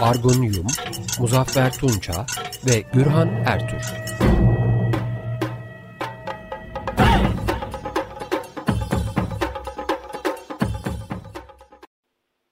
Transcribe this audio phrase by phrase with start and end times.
[0.00, 0.66] Argun Yum,
[1.18, 2.26] Muzaffer Tunça
[2.66, 3.82] ve Gürhan Ertür.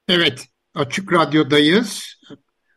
[0.08, 2.14] Evet, Açık Radyo'dayız.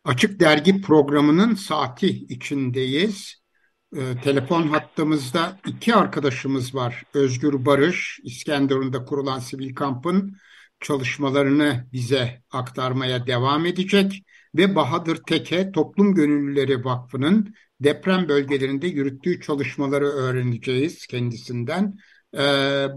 [0.03, 3.35] Açık Dergi programının saati içindeyiz.
[3.95, 7.03] Ee, telefon hattımızda iki arkadaşımız var.
[7.13, 10.37] Özgür Barış, İskenderun'da kurulan sivil kampın
[10.79, 14.23] çalışmalarını bize aktarmaya devam edecek
[14.55, 21.93] ve Bahadır Teke Toplum Gönüllüleri Vakfı'nın deprem bölgelerinde yürüttüğü çalışmaları öğreneceğiz kendisinden.
[22.33, 22.39] Ee,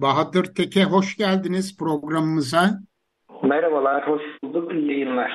[0.02, 2.70] Bahadır Teke hoş geldiniz programımıza.
[3.42, 4.72] Merhabalar, hoş bulduk.
[4.72, 5.32] İyi yayınlar.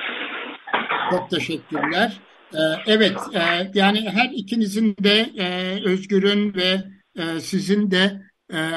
[1.10, 2.20] Çok teşekkürler.
[2.54, 3.40] Ee, evet, e,
[3.74, 6.76] yani her ikinizin de e, Özgür'ün ve
[7.16, 8.26] e, sizin de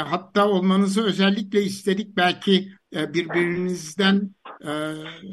[0.06, 2.18] hatta olmanızı özellikle istedik.
[2.18, 4.32] Belki birbirinizden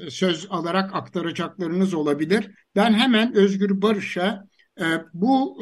[0.09, 2.51] söz alarak aktaracaklarınız olabilir.
[2.77, 4.45] Ben hemen Özgür Barış'a
[5.15, 5.59] bu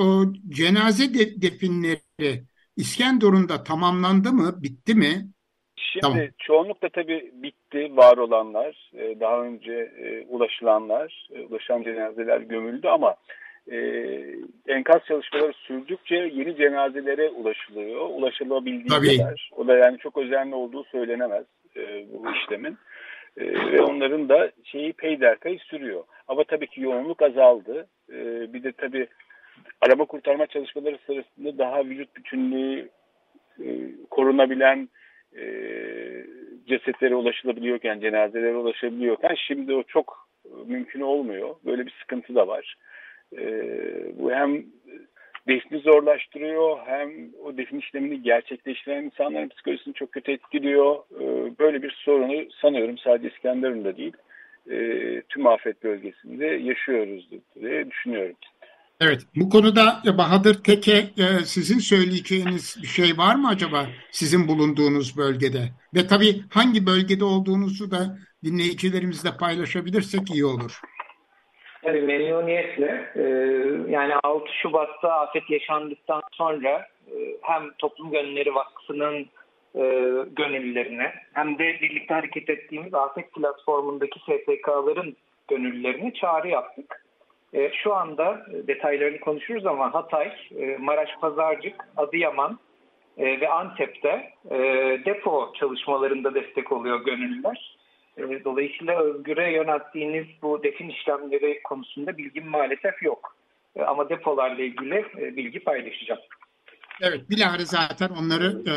[0.48, 2.44] cenaze definleri
[2.76, 5.34] İskenderun'da tamamlandı mı, bitti mi?
[5.76, 6.18] Şimdi tamam.
[6.38, 13.14] çoğunlukla tabii bitti var olanlar, e, daha önce e, ulaşılanlar, e, ulaşan cenazeler gömüldü ama
[14.66, 18.00] enkaz çalışmaları sürdükçe yeni cenazelere ulaşılıyor.
[18.00, 19.50] Ulaşılabildiği kadar.
[19.56, 21.44] O da yani çok özenli olduğu söylenemez
[22.12, 22.78] bu işlemin.
[23.38, 26.04] Ve onların da şeyi peyderpey sürüyor.
[26.28, 27.86] Ama tabii ki yoğunluk azaldı.
[28.52, 29.06] Bir de tabii
[29.80, 32.88] araba kurtarma çalışmaları sırasında daha vücut bütünlüğü
[34.10, 34.88] korunabilen
[35.36, 35.44] e,
[36.66, 40.28] cesetlere ulaşılabiliyorken, cenazelere ulaşabiliyorken şimdi o çok
[40.66, 41.54] mümkün olmuyor.
[41.64, 42.74] Böyle bir sıkıntı da var.
[43.38, 43.42] E,
[44.18, 44.64] bu hem
[45.48, 47.10] defni zorlaştırıyor hem
[47.44, 50.96] o defin işlemini gerçekleştiren insanların psikolojisini çok kötü etkiliyor.
[50.96, 51.24] E,
[51.58, 54.12] böyle bir sorunu sanıyorum sadece İskenderun'da değil
[54.70, 54.76] e,
[55.28, 57.28] tüm afet bölgesinde yaşıyoruz
[57.60, 58.36] diye düşünüyorum.
[59.00, 65.16] Evet, bu konuda Bahadır Teke e, sizin söyleyeceğiniz bir şey var mı acaba sizin bulunduğunuz
[65.16, 65.68] bölgede?
[65.94, 70.80] Ve tabii hangi bölgede olduğunuzu da dinleyicilerimizle paylaşabilirsek iyi olur.
[71.84, 73.12] Tabii memnuniyetle.
[73.16, 73.22] E,
[73.92, 79.26] yani 6 Şubat'ta afet yaşandıktan sonra e, hem Toplum Gönülleri Vakfı'nın
[80.36, 85.16] gönüllülerine hem de birlikte hareket ettiğimiz afet platformundaki STK'ların
[85.48, 87.04] gönüllülerine çağrı yaptık.
[87.54, 92.58] E, şu anda detaylarını konuşuruz ama Hatay, e, Maraş Pazarcık, Adıyaman
[93.18, 94.58] e, ve Antep'te e,
[95.04, 97.73] depo çalışmalarında destek oluyor gönüllüler.
[98.18, 103.36] E, dolayısıyla Özgür'e yönelttiğiniz bu defin işlemleri konusunda bilgim maalesef yok.
[103.76, 106.20] E, ama depolarla ilgili e, bilgi paylaşacağım.
[107.02, 108.74] Evet, bilahare zaten onları e,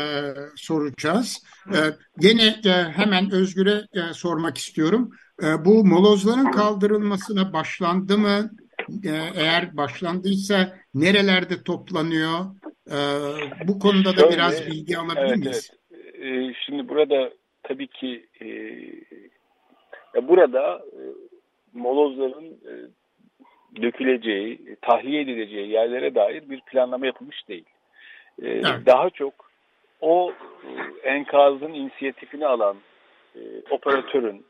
[0.56, 1.46] soracağız.
[1.68, 1.78] E,
[2.20, 5.10] yine e, hemen Özgür'e e, sormak istiyorum.
[5.42, 8.50] E, bu molozların kaldırılmasına başlandı mı?
[9.04, 12.38] Ee, eğer başlandıysa nerelerde toplanıyor?
[12.90, 12.98] Ee,
[13.68, 15.70] bu konuda da biraz bilgi alabilir evet, miyiz?
[15.90, 16.14] Evet.
[16.22, 17.30] Ee, şimdi burada
[17.68, 21.00] tabii ki e, burada e,
[21.72, 22.72] molozların e,
[23.82, 27.64] döküleceği, tahliye edileceği yerlere dair bir planlama yapılmış değil.
[28.42, 28.64] Evet.
[28.86, 29.34] Daha çok
[30.00, 30.32] o
[31.02, 32.76] enkazın inisiyatifini alan
[33.70, 34.44] operatörün,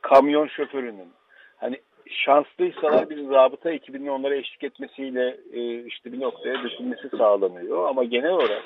[0.00, 1.12] kamyon şoförünün,
[1.56, 1.80] hani
[2.10, 7.88] şanslıysalar bir zabıta ekibinin onlara eşlik etmesiyle e, işte bir noktaya dökülmesi sağlanıyor.
[7.88, 8.62] Ama genel olarak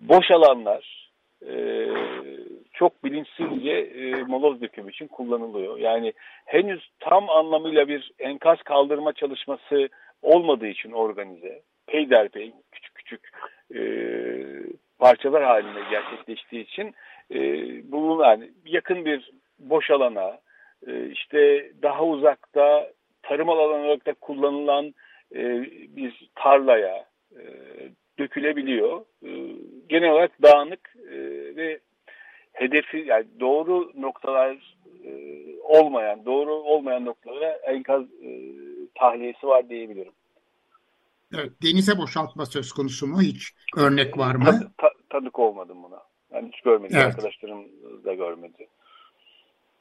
[0.00, 1.10] boş alanlar
[1.46, 1.54] e,
[2.78, 5.78] çok bilinçsizce e, moloz dökümü için kullanılıyor.
[5.78, 6.12] Yani
[6.44, 9.88] henüz tam anlamıyla bir enkaz kaldırma çalışması
[10.22, 13.30] olmadığı için organize, peyderpey küçük küçük
[13.74, 13.80] e,
[14.98, 16.94] parçalar halinde gerçekleştiği için
[17.30, 17.38] e,
[17.92, 20.38] bulunan yakın bir boş alana,
[20.86, 22.92] ee, işte daha uzakta
[23.22, 24.94] tarım alanı olarak kullanılan
[25.34, 25.62] e,
[25.96, 27.42] bir tarlaya e,
[28.18, 29.00] dökülebiliyor.
[29.24, 29.30] E,
[29.88, 30.96] genel olarak dağınık
[31.56, 31.80] ve
[32.60, 34.76] hedefi yani doğru noktalar
[35.62, 38.02] olmayan, doğru olmayan noktalara enkaz
[38.94, 40.12] tahliyesi var diyebilirim.
[41.34, 43.20] Evet, denize boşaltma söz konusu mu?
[43.20, 44.44] Hiç örnek var mı?
[44.44, 46.02] Tad, ta, tadık olmadım buna.
[46.32, 46.96] Yani hiç görmedim.
[46.96, 47.06] Evet.
[47.06, 47.64] Arkadaşlarım
[48.04, 48.68] da görmedi.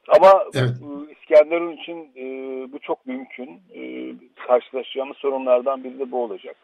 [0.07, 0.71] Ama evet.
[1.11, 2.23] İskenderun için e,
[2.71, 3.61] bu çok mümkün.
[3.75, 4.13] E,
[4.47, 6.55] karşılaşacağımız sorunlardan biri de bu olacak.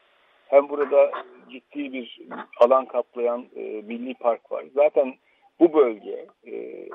[0.47, 1.11] Hem burada
[1.51, 2.19] ciddi bir
[2.59, 4.65] alan kaplayan e, milli park var.
[4.75, 5.15] Zaten
[5.63, 6.87] bu bölge e,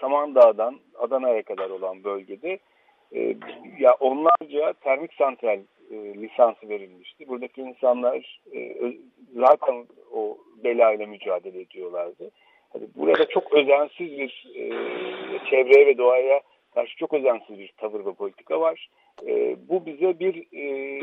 [0.00, 2.58] Samandağ'dan Adana'ya kadar olan bölgede
[3.14, 3.36] e,
[3.78, 5.60] ya onlarca termik santral
[5.90, 7.28] e, lisansı verilmişti.
[7.28, 8.76] Buradaki insanlar e,
[9.34, 12.30] zaten o belayla mücadele ediyorlardı.
[12.72, 14.64] Hani burada çok özensiz bir e,
[15.50, 16.40] çevreye ve doğaya
[16.74, 18.88] karşı çok özensiz bir tavır ve politika var.
[19.26, 21.00] E, bu bize bir e,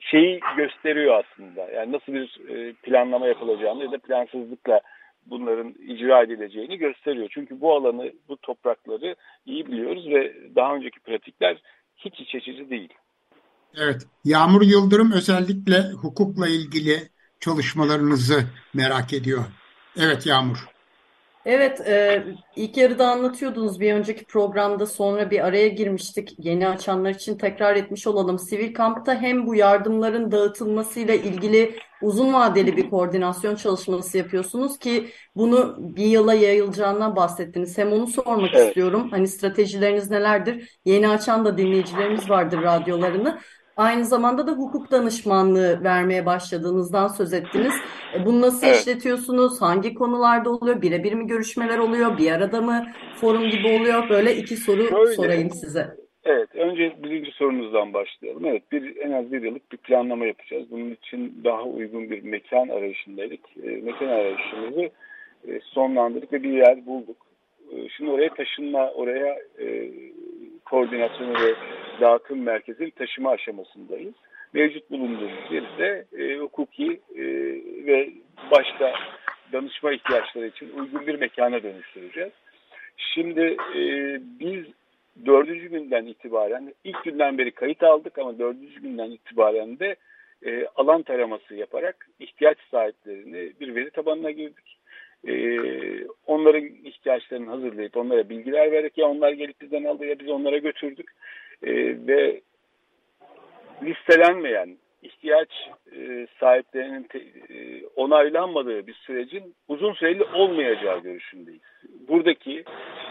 [0.00, 1.70] şeyi gösteriyor aslında.
[1.70, 4.80] Yani nasıl bir e, planlama yapılacağını ya da plansızlıkla
[5.26, 7.28] bunların icra edileceğini gösteriyor.
[7.30, 11.62] Çünkü bu alanı, bu toprakları iyi biliyoruz ve daha önceki pratikler
[11.96, 12.92] hiç iç açıcı değil.
[13.76, 16.96] Evet, Yağmur Yıldırım özellikle hukukla ilgili
[17.40, 18.42] çalışmalarınızı
[18.74, 19.44] merak ediyor.
[19.96, 20.76] Evet Yağmur.
[21.46, 22.24] Evet, e,
[22.56, 26.34] ilk yarıda anlatıyordunuz bir önceki programda sonra bir araya girmiştik.
[26.38, 28.38] Yeni açanlar için tekrar etmiş olalım.
[28.38, 35.76] Sivil kampta hem bu yardımların dağıtılmasıyla ilgili uzun vadeli bir koordinasyon çalışması yapıyorsunuz ki bunu
[35.78, 37.78] bir yıla yayılacağından bahsettiniz.
[37.78, 38.68] Hem onu sormak evet.
[38.68, 39.08] istiyorum.
[39.10, 40.78] Hani stratejileriniz nelerdir?
[40.84, 43.38] Yeni açan da dinleyicilerimiz vardır radyolarını.
[43.76, 47.74] Aynı zamanda da hukuk danışmanlığı vermeye başladığınızdan söz ettiniz.
[48.14, 48.80] E, bunu nasıl evet.
[48.80, 49.60] işletiyorsunuz?
[49.60, 50.82] Hangi konularda oluyor?
[50.82, 52.18] Birebir mi görüşmeler oluyor?
[52.18, 52.86] Bir arada mı
[53.20, 54.08] forum gibi oluyor?
[54.08, 56.05] Böyle iki soru Şöyle, sorayım size.
[56.28, 58.46] Evet, önce birinci sorunuzdan başlayalım.
[58.46, 60.70] Evet, bir, en az bir yıllık bir planlama yapacağız.
[60.70, 63.40] Bunun için daha uygun bir mekan arayışındaydık.
[63.62, 64.90] E, mekan arayışımızı
[65.48, 67.16] e, sonlandırdık ve bir yer bulduk.
[67.72, 69.90] E, şimdi oraya taşınma, oraya e,
[70.64, 71.54] koordinasyonu ve
[72.00, 74.14] dağıtım merkezinin taşıma aşamasındayız.
[74.52, 77.24] Mevcut bulunduğumuz yeri de e, hukuki e,
[77.86, 78.10] ve
[78.50, 78.92] başka
[79.52, 82.32] danışma ihtiyaçları için uygun bir mekana dönüştüreceğiz.
[82.96, 83.80] Şimdi e,
[84.40, 84.65] biz
[85.26, 89.96] dördüncü günden itibaren, ilk günden beri kayıt aldık ama dördüncü günden itibaren de
[90.46, 94.78] e, alan taraması yaparak ihtiyaç sahiplerini bir veri tabanına girdik.
[95.28, 95.58] E,
[96.26, 101.10] onların ihtiyaçlarını hazırlayıp onlara bilgiler vererek ya onlar gelip bizden aldı ya biz onlara götürdük.
[101.62, 101.72] E,
[102.06, 102.40] ve
[103.82, 105.48] listelenmeyen ihtiyaç
[105.96, 111.60] e, sahiplerinin te, e, onaylanmadığı bir sürecin uzun süreli olmayacağı görüşündeyiz.
[112.08, 112.64] Buradaki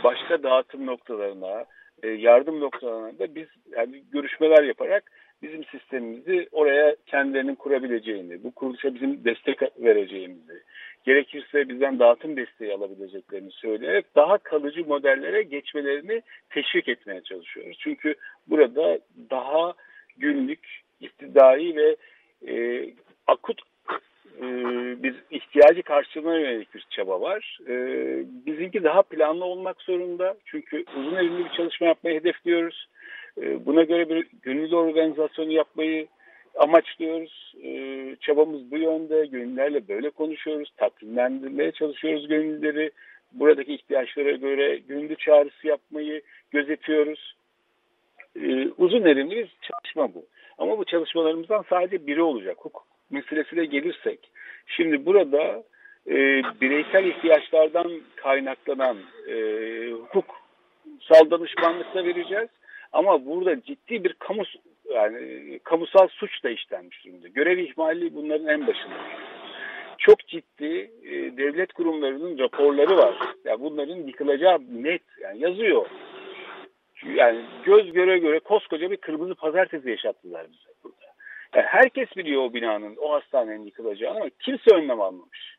[0.03, 1.65] başka dağıtım noktalarına,
[2.07, 5.11] yardım noktalarına da biz yani görüşmeler yaparak
[5.41, 10.63] bizim sistemimizi oraya kendilerinin kurabileceğini, bu kuruluşa bizim destek vereceğimizi,
[11.03, 17.77] gerekirse bizden dağıtım desteği alabileceklerini söyleyerek daha kalıcı modellere geçmelerini teşvik etmeye çalışıyoruz.
[17.79, 18.15] Çünkü
[18.47, 18.99] burada
[19.29, 19.73] daha
[20.17, 21.95] günlük, iktidai ve
[22.47, 22.85] e,
[23.27, 23.61] akut
[24.41, 24.43] e,
[25.03, 27.59] bir ihtiyacı karşılamaya yönelik bir çaba var.
[27.67, 27.75] E,
[28.45, 30.35] bizimki daha planlı olmak zorunda.
[30.45, 32.87] Çünkü uzun elimli bir çalışma yapmayı hedefliyoruz.
[33.41, 36.07] E, buna göre bir gönüllü organizasyonu yapmayı
[36.55, 37.55] amaçlıyoruz.
[37.63, 39.25] E, çabamız bu yönde.
[39.25, 40.69] Gönüllerle böyle konuşuyoruz.
[40.77, 42.91] Tatminlendirmeye çalışıyoruz gönülleri.
[43.33, 46.21] Buradaki ihtiyaçlara göre gönüllü çağrısı yapmayı
[46.51, 47.35] gözetiyoruz.
[48.35, 50.25] E, uzun erimli bir çalışma bu.
[50.57, 52.57] Ama bu çalışmalarımızdan sadece biri olacak.
[52.59, 54.19] Hukuk meselesine gelirsek.
[54.65, 55.63] Şimdi burada
[56.07, 56.15] e,
[56.61, 58.97] bireysel ihtiyaçlardan kaynaklanan
[59.27, 59.35] e,
[59.91, 62.49] hukuksal danışmanlık da vereceğiz.
[62.91, 64.43] Ama burada ciddi bir kamu
[64.93, 67.27] yani kamusal suç da işlenmiş durumda.
[67.27, 68.95] Görev ihmali bunların en başında.
[69.97, 73.15] Çok ciddi e, devlet kurumlarının raporları var.
[73.21, 75.85] Ya yani bunların yıkılacağı net yani yazıyor.
[77.15, 81.04] Yani göz göre göre koskoca bir kırmızı pazartesi yaşattılar bize burada.
[81.55, 85.55] Yani herkes biliyor o binanın, o hastanenin yıkılacağını ama kimse önlem almamış.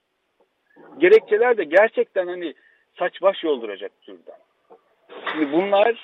[0.99, 2.55] Gerekçeler de gerçekten hani
[2.99, 4.37] saç baş yolduracak türden.
[5.33, 5.97] Şimdi bunların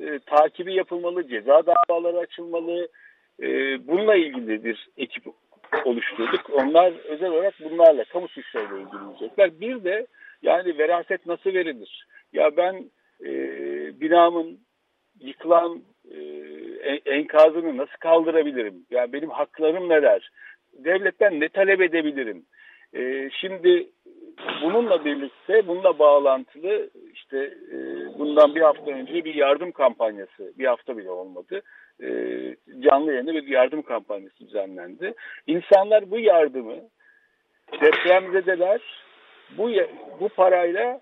[0.00, 2.88] e, takibi yapılmalı, ceza davaları açılmalı.
[3.42, 3.46] E,
[3.86, 5.24] bununla ilgili bir ekip
[5.84, 6.50] oluşturduk.
[6.52, 9.60] Onlar özel olarak bunlarla, kamu suçlarıyla ilgilenecekler.
[9.60, 10.06] Bir de
[10.42, 12.06] yani veraset nasıl verilir?
[12.32, 12.90] Ya ben
[13.24, 13.30] e,
[14.00, 14.60] binamın
[15.20, 16.18] yıkılan e,
[17.06, 18.74] enkazını nasıl kaldırabilirim?
[18.90, 20.30] Yani benim haklarım neler?
[20.72, 22.44] Devletten ne talep edebilirim?
[22.94, 23.86] E, şimdi
[24.62, 27.38] bununla birlikte, bununla bağlantılı işte
[27.72, 27.78] e,
[28.18, 31.62] bundan bir hafta önce bir yardım kampanyası, bir hafta bile olmadı.
[32.02, 32.08] E,
[32.80, 35.14] canlı yayında bir yardım kampanyası düzenlendi.
[35.46, 36.76] İnsanlar bu yardımı
[37.80, 38.80] depremzedeler
[39.58, 39.70] bu
[40.20, 41.00] bu parayla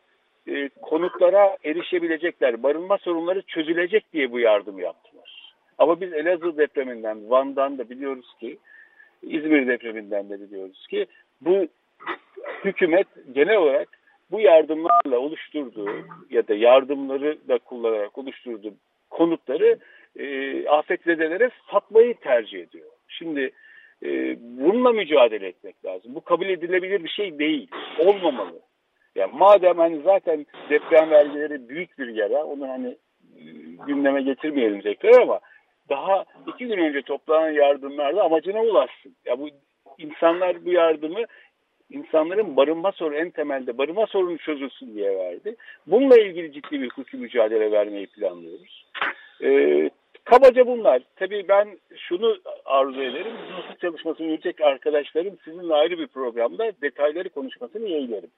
[0.49, 5.08] e, konutlara erişebilecekler, barınma sorunları çözülecek diye bu yardım yaptılar.
[5.79, 8.59] Ama biz Elazığ depreminden, Van'dan da biliyoruz ki,
[9.23, 11.07] İzmir depreminden de biliyoruz ki
[11.41, 11.67] bu
[12.65, 13.89] hükümet genel olarak
[14.31, 15.91] bu yardımlarla oluşturduğu
[16.31, 18.75] ya da yardımları da kullanarak oluşturduğu
[19.11, 19.79] konutları
[20.17, 22.87] e, afetzedelere satmayı tercih ediyor.
[23.09, 23.51] Şimdi
[24.05, 26.15] e, bununla mücadele etmek lazım.
[26.15, 27.71] Bu kabul edilebilir bir şey değil.
[27.99, 28.61] Olmamalı.
[29.15, 32.89] Yani madem hani zaten deprem vergileri büyük bir yara, onu hani
[33.37, 33.43] e,
[33.87, 35.41] gündeme getirmeyelim tekrar ama
[35.89, 39.17] daha iki gün önce toplanan yardımlarla amacına ulaşsın.
[39.25, 39.49] Ya bu
[39.99, 41.21] insanlar bu yardımı
[41.91, 45.57] insanların barınma sorunu en temelde barınma sorunu çözülsün diye verdi.
[45.87, 48.87] Bununla ilgili ciddi bir hukuki mücadele vermeyi planlıyoruz.
[49.43, 49.91] Ee,
[50.25, 51.03] kabaca bunlar.
[51.17, 53.33] Tabii ben şunu arzu ederim.
[53.57, 58.31] Hukuk çalışmasını yürütecek arkadaşlarım sizinle ayrı bir programda detayları konuşmasını yeğlerim.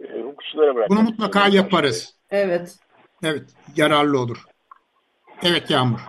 [0.00, 2.16] Ee, hukukçulara bırakmak Bunu mutlaka yaparız.
[2.30, 2.76] Evet.
[3.24, 3.42] Evet,
[3.76, 4.44] yararlı olur.
[5.42, 6.00] Evet Yağmur.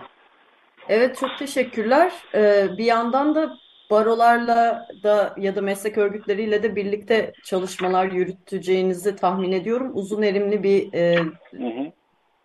[0.88, 2.12] Evet çok teşekkürler.
[2.34, 3.56] Ee, bir yandan da
[3.90, 9.90] barolarla da ya da meslek örgütleriyle de birlikte çalışmalar yürüteceğinizi tahmin ediyorum.
[9.94, 11.18] Uzun erimli bir e,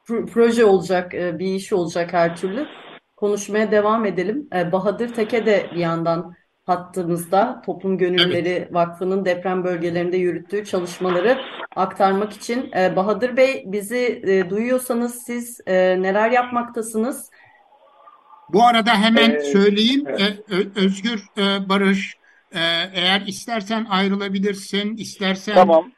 [0.08, 2.68] proje olacak, e, bir iş olacak her türlü.
[3.16, 4.48] Konuşmaya devam edelim.
[4.56, 8.74] E, Bahadır Teke de bir yandan hattımızda Toplum Gönülleri evet.
[8.74, 11.38] Vakfı'nın deprem bölgelerinde yürüttüğü çalışmaları
[11.76, 12.72] aktarmak için.
[12.78, 17.30] E, Bahadır Bey bizi e, duyuyorsanız siz e, neler yapmaktasınız?
[18.54, 20.44] Bu arada hemen ee, söyleyeyim evet.
[20.76, 21.24] Özgür
[21.70, 22.16] Barış
[22.94, 25.92] eğer istersen ayrılabilirsin, istersen tamam.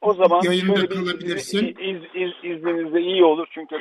[0.00, 1.66] o zaman yayında kalabilirsin.
[1.66, 3.76] Iz, iz, izninizle iyi olur çünkü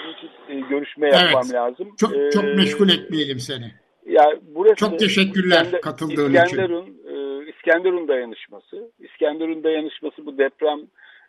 [0.50, 1.53] bir görüşme yapmam evet.
[1.53, 1.96] lazım.
[1.98, 3.72] Çok, ee, çok meşgul etmeyelim seni.
[4.05, 4.24] Ya
[4.55, 7.08] burası çok teşekkürler İskender, katıldığın İskenderun, için.
[7.08, 8.91] E, İskenderun dayanışması.
[9.00, 10.79] İskenderun dayanışması bu deprem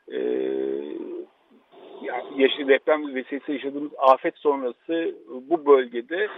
[0.08, 0.18] e,
[2.36, 6.28] yaşlı deprem vesilesi yaşadığımız afet sonrası bu bölgede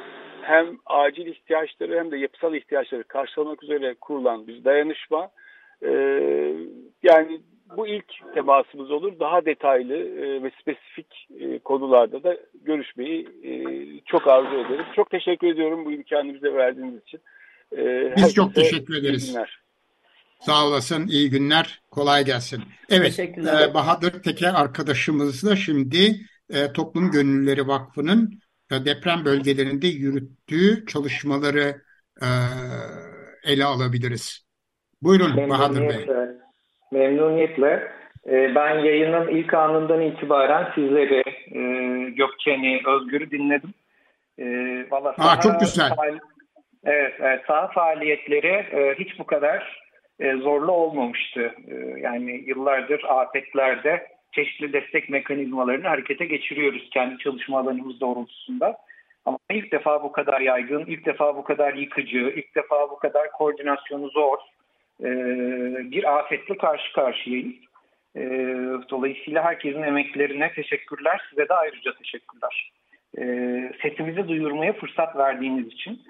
[0.48, 5.30] hem acil ihtiyaçları hem de yapısal ihtiyaçları karşılamak üzere kurulan bir dayanışma.
[5.82, 5.88] Ee,
[7.02, 7.40] yani
[7.76, 9.20] bu ilk temasımız olur.
[9.20, 13.52] Daha detaylı e, ve spesifik e, konularda da görüşmeyi e,
[14.06, 14.84] çok arzu ederim.
[14.96, 17.20] Çok teşekkür ediyorum bu imkanı bize verdiğiniz için.
[17.76, 19.32] E, Biz çok teşekkür ederiz.
[19.32, 19.60] Günler.
[20.40, 22.62] Sağ olasın, iyi günler, kolay gelsin.
[22.90, 26.16] Evet, e, Bahadır Teke arkadaşımızla şimdi
[26.50, 31.74] e, Toplum Gönüllüleri Vakfı'nın deprem bölgelerinde yürüttüğü çalışmaları
[32.22, 32.28] e,
[33.44, 34.46] ele alabiliriz.
[35.02, 36.06] Buyurun Bahadır Bey.
[36.92, 37.92] Memnuniyetle.
[38.26, 41.60] E, ben yayının ilk anından itibaren sizleri, e,
[42.10, 43.74] Gökçen'i, Özgür'ü dinledim.
[44.38, 44.44] E,
[44.90, 45.90] Valla Aa, çok güzel.
[46.84, 48.66] Evet, evet, saha faaliyetleri
[48.98, 49.80] hiç bu kadar
[50.20, 51.54] zorlu olmamıştı.
[52.00, 58.76] Yani yıllardır afetlerde çeşitli destek mekanizmalarını harekete geçiriyoruz kendi çalışma alanımız doğrultusunda.
[59.24, 63.32] Ama ilk defa bu kadar yaygın, ilk defa bu kadar yıkıcı, ilk defa bu kadar
[63.32, 64.38] koordinasyonu zor
[65.00, 65.08] e,
[65.90, 67.54] bir afetle karşı karşıyayız.
[68.16, 68.22] E,
[68.90, 72.72] dolayısıyla herkesin emeklerine teşekkürler, size de ayrıca teşekkürler.
[73.18, 73.24] E,
[73.82, 76.02] sesimizi duyurmaya fırsat verdiğiniz için.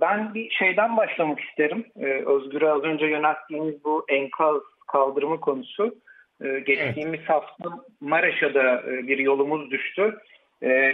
[0.00, 1.86] Ben bir şeyden başlamak isterim.
[2.26, 5.94] Özgür'e az önce yönelttiğiniz bu enkaz kaldırımı konusu.
[6.66, 7.28] Geçtiğimiz evet.
[7.28, 7.68] hafta
[8.00, 10.18] Maraş'a da bir yolumuz düştü.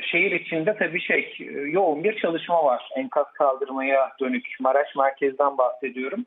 [0.02, 1.36] Şehir içinde tabii şey
[1.66, 4.56] yoğun bir çalışma var enkaz kaldırmaya dönük.
[4.60, 6.26] Maraş merkezden bahsediyorum.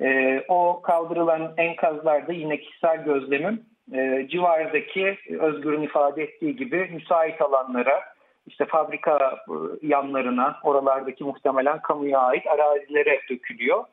[0.00, 3.62] E, o kaldırılan enkazlarda yine kişisel gözlemim
[3.94, 8.00] e, civardaki Özgür'ün ifade ettiği gibi müsait alanlara,
[8.46, 9.54] işte fabrika e,
[9.86, 13.84] yanlarına, oralardaki muhtemelen kamuya ait arazilere dökülüyor.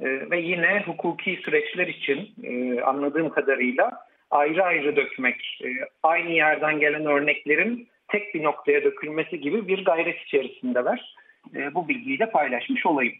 [0.00, 5.68] E, ve yine hukuki süreçler için e, anladığım kadarıyla ayrı ayrı dökmek, e,
[6.02, 11.16] aynı yerden gelen örneklerin tek bir noktaya dökülmesi gibi bir gayret içerisindeler.
[11.54, 13.14] E, bu bilgiyi de paylaşmış olayım.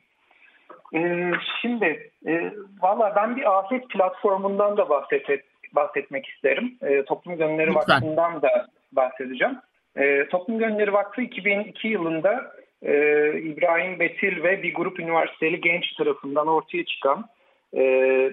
[0.95, 2.53] Ee, şimdi e,
[2.83, 6.79] valla ben bir afet platformundan da bahset, bahsetmek isterim.
[6.83, 9.59] E, Toplum Gönülleri Vakfı'ndan da bahsedeceğim.
[9.97, 12.53] E, Toplum Gönülleri Vakfı 2002 yılında
[12.87, 12.93] e,
[13.41, 17.27] İbrahim Betil ve bir grup üniversiteli genç tarafından ortaya çıkan
[17.75, 17.81] e,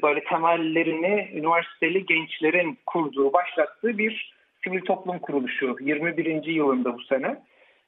[0.03, 4.33] böyle temellerini üniversiteli gençlerin kurduğu, başlattığı bir
[4.63, 6.43] sivil toplum kuruluşu 21.
[6.43, 7.41] yılında bu sene.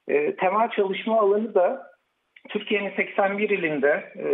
[0.07, 1.91] E, temel çalışma alanı da
[2.49, 4.29] Türkiye'nin 81 ilinde e,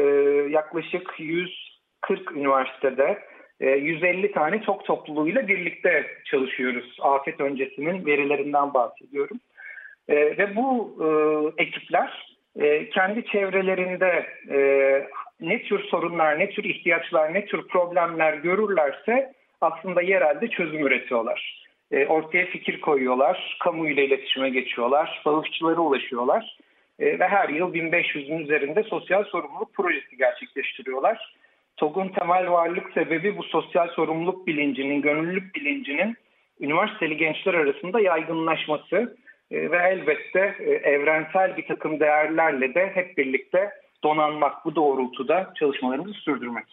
[0.52, 3.20] yaklaşık 140 üniversitede
[3.60, 6.98] e, 150 tane çok topluluğuyla birlikte çalışıyoruz.
[7.02, 9.40] Afet öncesinin verilerinden bahsediyorum.
[10.10, 11.08] E, ve bu e,
[11.64, 14.58] ekipler e, kendi çevrelerinde e,
[15.42, 21.68] ne tür sorunlar, ne tür ihtiyaçlar, ne tür problemler görürlerse aslında yerelde çözüm üretiyorlar.
[21.92, 26.58] E, ortaya fikir koyuyorlar, kamuyla iletişime geçiyorlar, bağışçılara ulaşıyorlar
[27.00, 31.36] e, ve her yıl 1500'ün üzerinde sosyal sorumluluk projesi gerçekleştiriyorlar.
[31.78, 36.18] TOG'un temel varlık sebebi bu sosyal sorumluluk bilincinin, gönüllülük bilincinin
[36.60, 39.18] üniversiteli gençler arasında yaygınlaşması
[39.52, 43.70] ve elbette e, evrensel bir takım değerlerle de hep birlikte
[44.04, 46.66] donanmak bu doğrultuda çalışmalarımızı sürdürmek.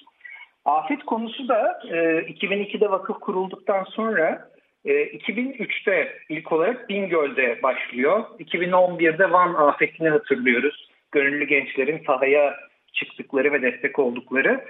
[0.64, 4.50] Afet konusu da 2002'de e, vakıf kurulduktan sonra
[4.84, 8.24] 2003'te ilk olarak Bingöl'de başlıyor.
[8.40, 10.88] 2011'de Van afetini hatırlıyoruz.
[11.12, 12.56] Gönüllü gençlerin sahaya
[12.92, 14.64] çıktıkları ve destek oldukları.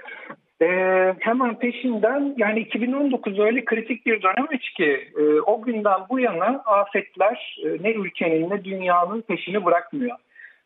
[0.61, 6.61] Ee, hemen peşinden yani 2019 öyle kritik bir dönemeç ki e, o günden bu yana
[6.65, 10.17] afetler e, ne ülkenin ne dünyanın peşini bırakmıyor.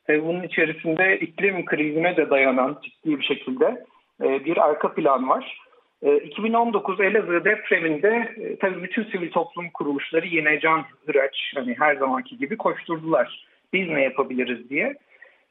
[0.09, 3.85] E, bunun içerisinde iklim krizine de dayanan ciddi bir şekilde
[4.23, 5.57] e, bir arka plan var.
[6.03, 11.95] E, 2019 Elazığ depreminde e, tabii bütün sivil toplum kuruluşları yine can hıraç hani her
[11.95, 13.45] zamanki gibi koşturdular.
[13.73, 14.95] Biz ne yapabiliriz diye.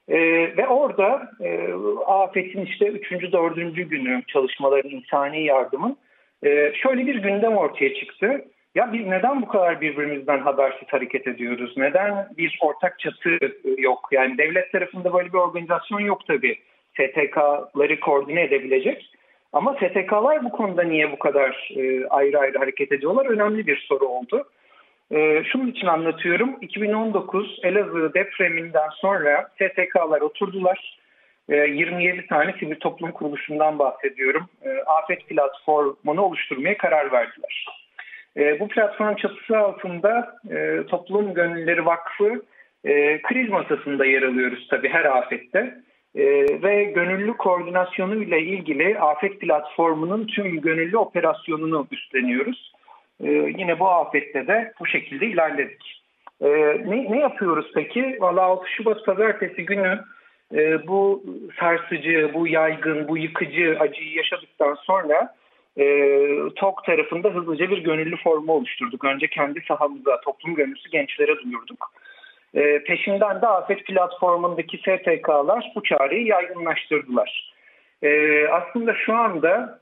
[0.09, 0.19] E,
[0.57, 1.73] ve orada e,
[2.07, 3.33] afetin işte 3.
[3.33, 3.57] 4.
[3.77, 5.97] günü çalışmaların, insani yardımın
[6.45, 8.45] e, şöyle bir gündem ortaya çıktı.
[8.75, 11.75] Ya biz neden bu kadar birbirimizden habersiz hareket ediyoruz?
[11.77, 13.39] Neden bir ortak çatı
[13.79, 14.09] yok?
[14.13, 16.59] Yani devlet tarafında böyle bir organizasyon yok tabii.
[16.93, 19.11] STK'ları koordine edebilecek.
[19.53, 23.27] Ama STK'lar bu konuda niye bu kadar e, ayrı ayrı hareket ediyorlar?
[23.27, 24.49] Önemli bir soru oldu.
[25.13, 26.57] E, şunun için anlatıyorum.
[26.61, 30.99] 2019 Elazığ depreminden sonra STK'lar oturdular.
[31.49, 34.47] E, 27 tane sivil toplum kuruluşundan bahsediyorum.
[34.63, 37.67] E, afet platformunu oluşturmaya karar verdiler.
[38.37, 42.43] E, bu platform çatısı altında e, Toplum Gönülleri Vakfı
[42.85, 45.75] e, kriz masasında yer alıyoruz tabii her afette.
[46.15, 46.25] E,
[46.63, 52.73] ve gönüllü koordinasyonu ile ilgili afet platformunun tüm gönüllü operasyonunu üstleniyoruz.
[53.23, 56.03] E, yine bu afette de bu şekilde ilerledik.
[56.41, 56.49] E,
[56.87, 58.17] ne, ne yapıyoruz peki?
[58.21, 60.01] Valla 6 Şubat pazartesi günü
[60.55, 61.25] e, bu
[61.61, 65.35] sarsıcı, bu yaygın, bu yıkıcı acıyı yaşadıktan sonra
[65.79, 65.85] e,
[66.57, 69.05] TOK tarafında hızlıca bir gönüllü formu oluşturduk.
[69.05, 71.93] Önce kendi sahamıza, toplum gönüllüsü gençlere duyurduk.
[72.55, 77.53] E, peşinden de Afet platformundaki STK'lar bu çağrıyı yaygınlaştırdılar.
[78.03, 79.82] E, aslında şu anda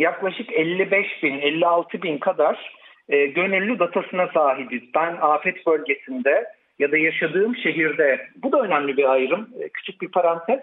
[0.00, 2.72] yaklaşık 55 bin, 56 bin kadar
[3.08, 4.82] e, gönüllü datasına sahibiz.
[4.94, 6.44] Ben afet bölgesinde
[6.78, 10.60] ya da yaşadığım şehirde, bu da önemli bir ayrım, e, küçük bir parantez.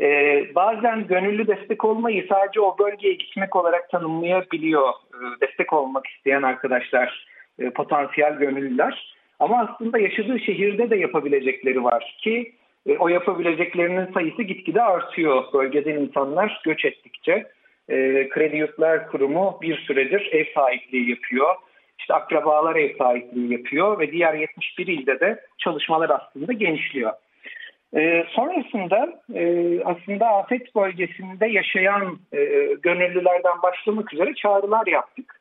[0.00, 0.06] E,
[0.54, 7.26] bazen gönüllü destek olmayı sadece o bölgeye gitmek olarak tanımlayabiliyor e, destek olmak isteyen arkadaşlar,
[7.58, 9.16] e, potansiyel gönüllüler.
[9.40, 12.52] Ama aslında yaşadığı şehirde de yapabilecekleri var ki
[12.86, 17.46] e, o yapabileceklerinin sayısı gitgide artıyor bölgeden insanlar göç ettikçe.
[17.88, 21.54] E, Kredi Yurtlar Kurumu bir süredir ev sahipliği yapıyor.
[21.98, 27.12] İşte akrabalar ev sahipliği yapıyor ve diğer 71 ilde de çalışmalar aslında genişliyor.
[27.96, 29.44] E, sonrasında e,
[29.84, 32.38] aslında afet bölgesinde yaşayan e,
[32.82, 35.40] gönüllülerden başlamak üzere çağrılar yaptık.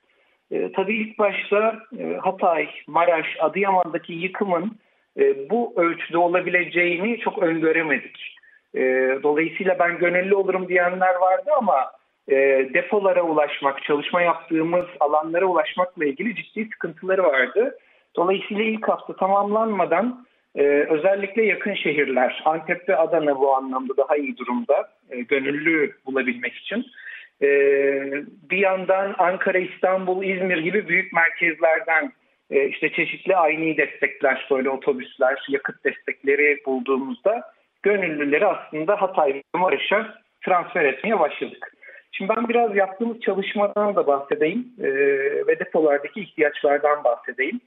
[0.51, 4.77] E, tabii ilk başta e, Hatay, Maraş, Adıyaman'daki yıkımın
[5.19, 8.35] e, bu ölçüde olabileceğini çok öngöremedik.
[8.75, 8.81] E,
[9.23, 11.91] dolayısıyla ben gönüllü olurum diyenler vardı ama
[12.27, 12.35] e,
[12.73, 17.77] depolara ulaşmak, çalışma yaptığımız alanlara ulaşmakla ilgili ciddi sıkıntıları vardı.
[18.15, 24.37] Dolayısıyla ilk hafta tamamlanmadan e, özellikle yakın şehirler, Antep ve Adana bu anlamda daha iyi
[24.37, 26.85] durumda e, gönüllü bulabilmek için.
[28.49, 32.11] Bir yandan Ankara, İstanbul, İzmir gibi büyük merkezlerden
[32.49, 37.51] işte çeşitli aynı destekler, böyle otobüsler, yakıt destekleri bulduğumuzda
[37.83, 41.73] gönüllüleri aslında Hatay ve Maraş'a transfer etmeye başladık.
[42.11, 44.87] Şimdi ben biraz yaptığımız çalışmadan da bahsedeyim e,
[45.47, 47.61] ve depolardaki ihtiyaçlardan bahsedeyim.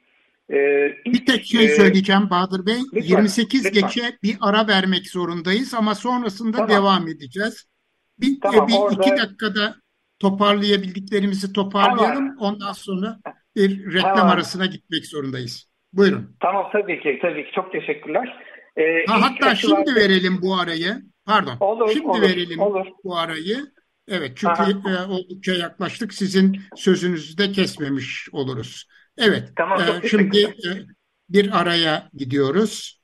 [0.50, 0.56] E,
[1.06, 2.78] bir tek şey e, söyleyeceğim Bahadır Bey.
[2.94, 3.82] Lütfen, 28 lütfen.
[3.82, 6.70] geçe bir ara vermek zorundayız ama sonrasında tamam.
[6.70, 7.68] devam edeceğiz.
[8.20, 9.02] Bir, tamam, bir orada...
[9.02, 9.74] iki dakikada
[10.18, 12.14] toparlayabildiklerimizi toparlayalım.
[12.14, 12.36] Tamam.
[12.40, 13.16] Ondan sonra
[13.56, 14.32] bir reklam tamam.
[14.32, 15.70] arasına gitmek zorundayız.
[15.92, 16.36] Buyurun.
[16.40, 18.44] Tamam tabii ki tabii ki çok teşekkürler.
[18.76, 20.96] Ee, ha, hatta şimdi verelim bu arayı.
[21.26, 21.56] Pardon.
[21.60, 22.86] Olur, şimdi olur, verelim olur.
[23.04, 23.56] bu arayı.
[24.08, 26.14] Evet çünkü e, oldukça yaklaştık.
[26.14, 28.86] Sizin sözünüzü de kesmemiş oluruz.
[29.16, 29.52] Evet.
[29.56, 30.70] Tamam, e, şimdi e,
[31.28, 33.00] bir araya gidiyoruz.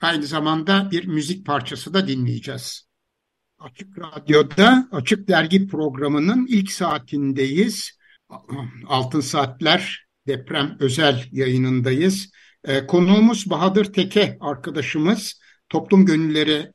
[0.00, 2.88] Aynı zamanda bir müzik parçası da dinleyeceğiz.
[3.58, 7.98] Açık Radyo'da Açık Dergi programının ilk saatindeyiz.
[8.86, 12.30] Altın Saatler deprem özel yayınındayız.
[12.64, 16.72] Ee, konuğumuz Bahadır Teke arkadaşımız Toplum Gönülleri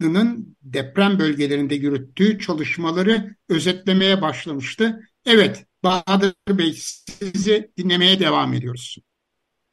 [0.00, 3.12] Vakfı'nın deprem bölgelerinde yürüttüğü çalışmaları
[3.50, 5.00] özetlemeye başlamıştı.
[5.26, 8.98] Evet Bahadır Bey sizi dinlemeye devam ediyoruz.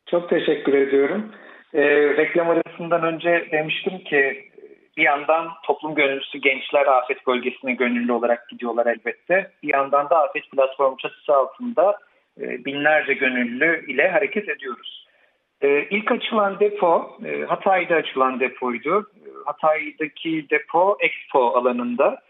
[0.06, 1.32] Çok teşekkür ediyorum.
[1.74, 1.82] E,
[2.18, 4.50] reklam arasından önce demiştim ki
[4.98, 9.52] bir yandan toplum gönüllüsü gençler afet bölgesine gönüllü olarak gidiyorlar elbette.
[9.64, 11.98] Bir yandan da afet platformu çatısı altında
[12.42, 15.03] e, binlerce gönüllü ile hareket ediyoruz.
[15.64, 19.12] E, ilk açılan depo e, Hatay'da açılan depoydu.
[19.46, 22.22] Hatay'daki depo Expo alanında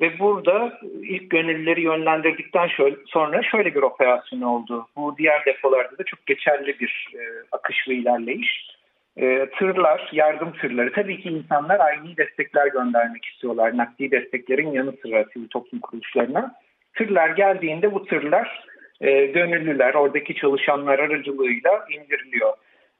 [0.00, 2.68] ve burada ilk gönüllüleri yönlendirdikten
[3.06, 4.86] sonra şöyle bir operasyon oldu.
[4.96, 7.14] Bu diğer depolarda da çok geçerli bir
[7.52, 8.74] akış ve ilerleyiş
[9.16, 10.92] e, tırlar, yardım tırları.
[10.92, 13.76] Tabii ki insanlar aynı destekler göndermek istiyorlar.
[13.76, 16.54] Nakdi desteklerin yanı sıra sivil toplum kuruluşlarına.
[16.94, 18.64] Tırlar geldiğinde bu tırlar
[19.00, 22.52] e, gönüllüler, oradaki çalışanlar aracılığıyla indiriliyor.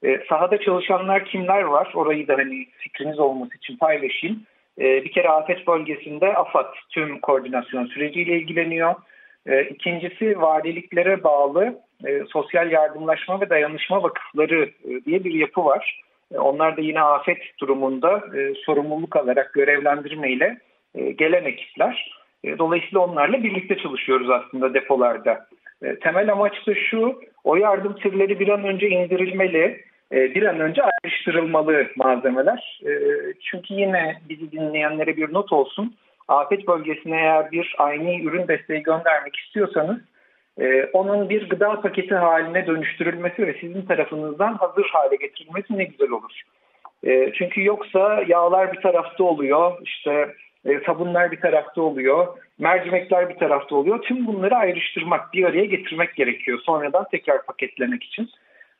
[0.05, 1.93] E, sahada çalışanlar kimler var?
[1.95, 4.43] Orayı da hani fikriniz olması için paylaşayım.
[4.79, 8.95] E, bir kere afet bölgesinde AFAD tüm koordinasyon süreciyle ilgileniyor.
[9.47, 11.81] E, ikincisi valiliklere bağlı
[12.29, 16.01] sosyal yardımlaşma ve dayanışma vakıfları e, diye bir yapı var.
[16.39, 20.59] Onlar da yine afet durumunda e, sorumluluk alarak görevlendirmeyle
[20.95, 22.11] e, gelen ekipler.
[22.45, 25.47] E, dolayısıyla onlarla birlikte çalışıyoruz aslında depolarda.
[25.85, 30.61] E, temel amaç da şu, o yardım türleri bir an önce indirilmeli, e, bir an
[30.61, 32.81] önce ayrıştırılmalı malzemeler.
[32.87, 32.93] E,
[33.51, 35.95] çünkü yine bizi dinleyenlere bir not olsun.
[36.29, 39.99] Afet bölgesine eğer bir aynı ürün desteği göndermek istiyorsanız
[40.93, 46.43] onun bir gıda paketi haline dönüştürülmesi ve sizin tarafınızdan hazır hale getirilmesi ne güzel olur.
[47.35, 52.27] Çünkü yoksa yağlar bir tarafta oluyor, işte e, sabunlar bir tarafta oluyor,
[52.59, 54.03] mercimekler bir tarafta oluyor.
[54.03, 58.31] Tüm bunları ayrıştırmak, bir araya getirmek gerekiyor sonradan tekrar paketlemek için.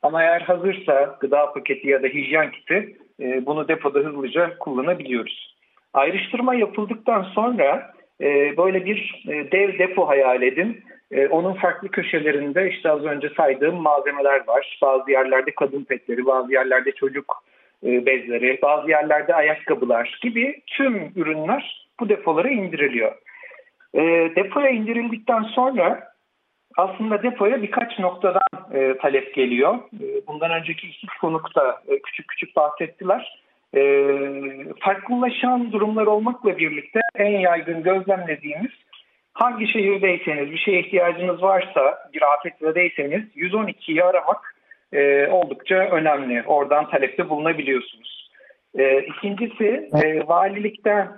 [0.03, 5.55] Ama eğer hazırsa gıda paketi ya da hijyen kiti e, bunu depoda hızlıca kullanabiliyoruz.
[5.93, 10.83] Ayrıştırma yapıldıktan sonra e, böyle bir e, dev depo hayal edin.
[11.11, 14.79] E, onun farklı köşelerinde işte az önce saydığım malzemeler var.
[14.81, 17.43] Bazı yerlerde kadın petleri, bazı yerlerde çocuk
[17.83, 23.15] bezleri, bazı yerlerde ayakkabılar gibi tüm ürünler bu depolara indiriliyor.
[23.93, 24.01] E,
[24.35, 26.11] depoya indirildikten sonra
[26.77, 29.75] aslında depoya birkaç noktadan e, talep geliyor.
[29.75, 33.41] E, bundan önceki iki konukta e, küçük küçük bahsettiler.
[33.75, 33.81] E,
[34.79, 38.71] farklılaşan durumlar olmakla birlikte en yaygın gözlemlediğimiz
[39.35, 44.54] Hangi şehirdeyseniz, bir şeye ihtiyacınız varsa, bir afetzedeyseniz 112'yi aramak
[44.93, 46.43] e, oldukça önemli.
[46.47, 48.29] Oradan talepte bulunabiliyorsunuz.
[48.77, 51.11] E, ikincisi e, valilikten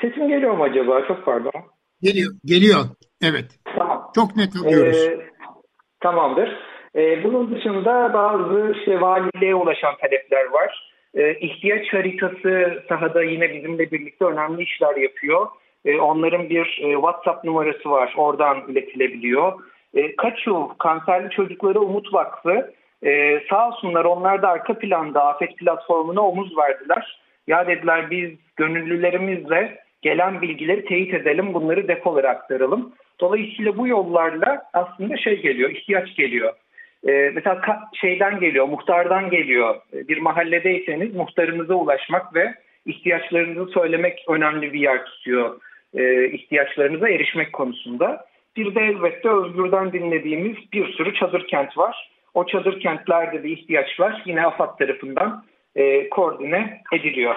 [0.00, 1.06] sesim geliyor mu acaba?
[1.08, 1.52] Çok pardon.
[2.02, 2.80] Geliyor, geliyor.
[3.22, 3.46] Evet.
[3.76, 4.10] Tamam.
[4.14, 4.96] Çok net alıyoruz.
[4.96, 5.20] E,
[6.00, 6.58] tamamdır.
[6.96, 10.90] E, bunun dışında bazı işte valiliğe ulaşan talepler var.
[11.14, 15.46] E, ihtiyaç haritası sahada yine bizimle birlikte önemli işler yapıyor.
[15.84, 18.14] E, onların bir e, WhatsApp numarası var.
[18.16, 19.52] Oradan iletilebiliyor.
[19.94, 22.72] E, Kaçu Kanserli Çocukları Umut Vakfı
[23.02, 27.20] e, sağ olsunlar onlar da arka planda afet platformuna omuz verdiler.
[27.46, 32.92] Ya dediler biz gönüllülerimizle gelen bilgileri teyit edelim bunları depolara aktaralım.
[33.20, 36.52] Dolayısıyla bu yollarla aslında şey geliyor, ihtiyaç geliyor.
[37.08, 37.60] Ee, mesela
[37.94, 39.74] şeyden geliyor, muhtardan geliyor.
[39.92, 42.54] Bir mahalledeyseniz muhtarınıza ulaşmak ve
[42.86, 45.60] ihtiyaçlarınızı söylemek önemli bir yer tutuyor
[45.94, 48.26] e, ihtiyaçlarınıza erişmek konusunda.
[48.56, 52.10] Bir de elbette Özgür'den dinlediğimiz bir sürü çadır kent var.
[52.34, 55.44] O çadır kentlerde de ihtiyaçlar yine AFAD tarafından
[55.76, 57.36] e, koordine ediliyor.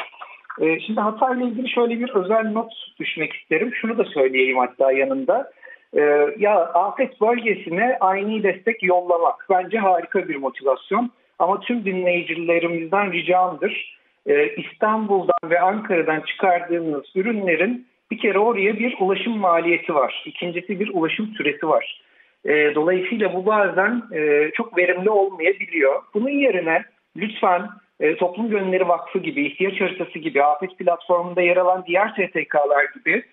[0.61, 3.73] E, şimdi Hatay ile ilgili şöyle bir özel not düşmek isterim.
[3.81, 5.51] Şunu da söyleyeyim hatta yanında.
[5.93, 6.01] E,
[6.37, 11.11] ya afet bölgesine aynı destek yollamak bence harika bir motivasyon.
[11.39, 13.99] Ama tüm dinleyicilerimizden ricamdır.
[14.25, 20.23] E, İstanbul'dan ve Ankara'dan çıkardığımız ürünlerin bir kere oraya bir ulaşım maliyeti var.
[20.25, 22.01] İkincisi bir ulaşım süresi var.
[22.45, 26.01] E, dolayısıyla bu bazen e, çok verimli olmayabiliyor.
[26.13, 26.83] Bunun yerine
[27.17, 32.85] lütfen e, Toplum Gönülleri Vakfı gibi, ihtiyaç haritası gibi, afet platformunda yer alan diğer STK'lar
[32.95, 33.23] gibi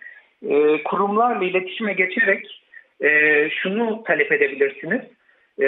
[0.49, 2.62] e, kurumlarla iletişime geçerek
[3.03, 5.01] e, şunu talep edebilirsiniz.
[5.59, 5.66] E,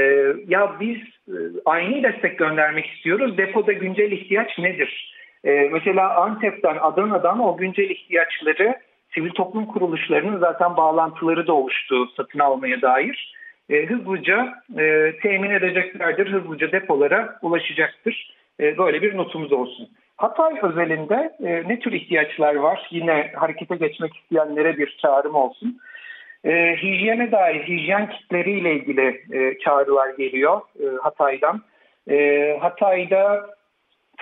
[0.48, 3.38] ya biz e, aynı destek göndermek istiyoruz.
[3.38, 5.14] Depoda güncel ihtiyaç nedir?
[5.44, 8.74] E, mesela Antep'ten, Adana'dan o güncel ihtiyaçları
[9.14, 13.34] sivil toplum kuruluşlarının zaten bağlantıları da oluştu satın almaya dair.
[13.70, 18.34] E, hızlıca e, temin edeceklerdir, hızlıca depolara ulaşacaktır.
[18.60, 19.88] E, böyle bir notumuz olsun.
[20.16, 22.88] Hatay özelinde e, ne tür ihtiyaçlar var?
[22.90, 25.78] Yine harekete geçmek isteyenlere bir çağrım olsun.
[26.44, 31.62] E, hijyene dair hijyen kitleriyle ilgili e, çağrılar geliyor e, Hatay'dan.
[32.10, 33.46] E, Hatay'da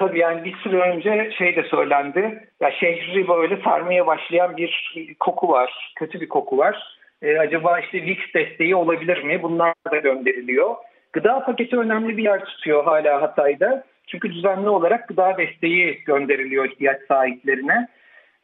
[0.00, 2.48] tabii yani bir süre önce şey de söylendi.
[2.60, 5.92] Ya şehri böyle sarmaya başlayan bir koku var.
[5.96, 6.96] Kötü bir koku var.
[7.22, 9.42] E, acaba işte VIX desteği olabilir mi?
[9.42, 10.74] Bunlar da gönderiliyor.
[11.12, 13.84] Gıda paketi önemli bir yer tutuyor hala Hatay'da.
[14.06, 17.88] Çünkü düzenli olarak gıda desteği gönderiliyor ihtiyaç sahiplerine.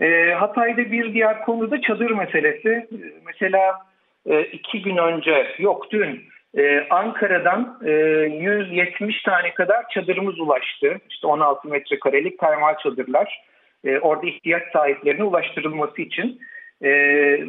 [0.00, 2.88] E, Hatay'da bir diğer konu da çadır meselesi.
[3.26, 3.78] Mesela
[4.26, 6.22] e, iki gün önce, yok dün
[6.56, 10.98] e, Ankara'dan e, 170 tane kadar çadırımız ulaştı.
[11.10, 13.44] İşte 16 metrekarelik termal çadırlar.
[13.84, 16.40] E, orada ihtiyaç sahiplerine ulaştırılması için.
[16.82, 16.90] E,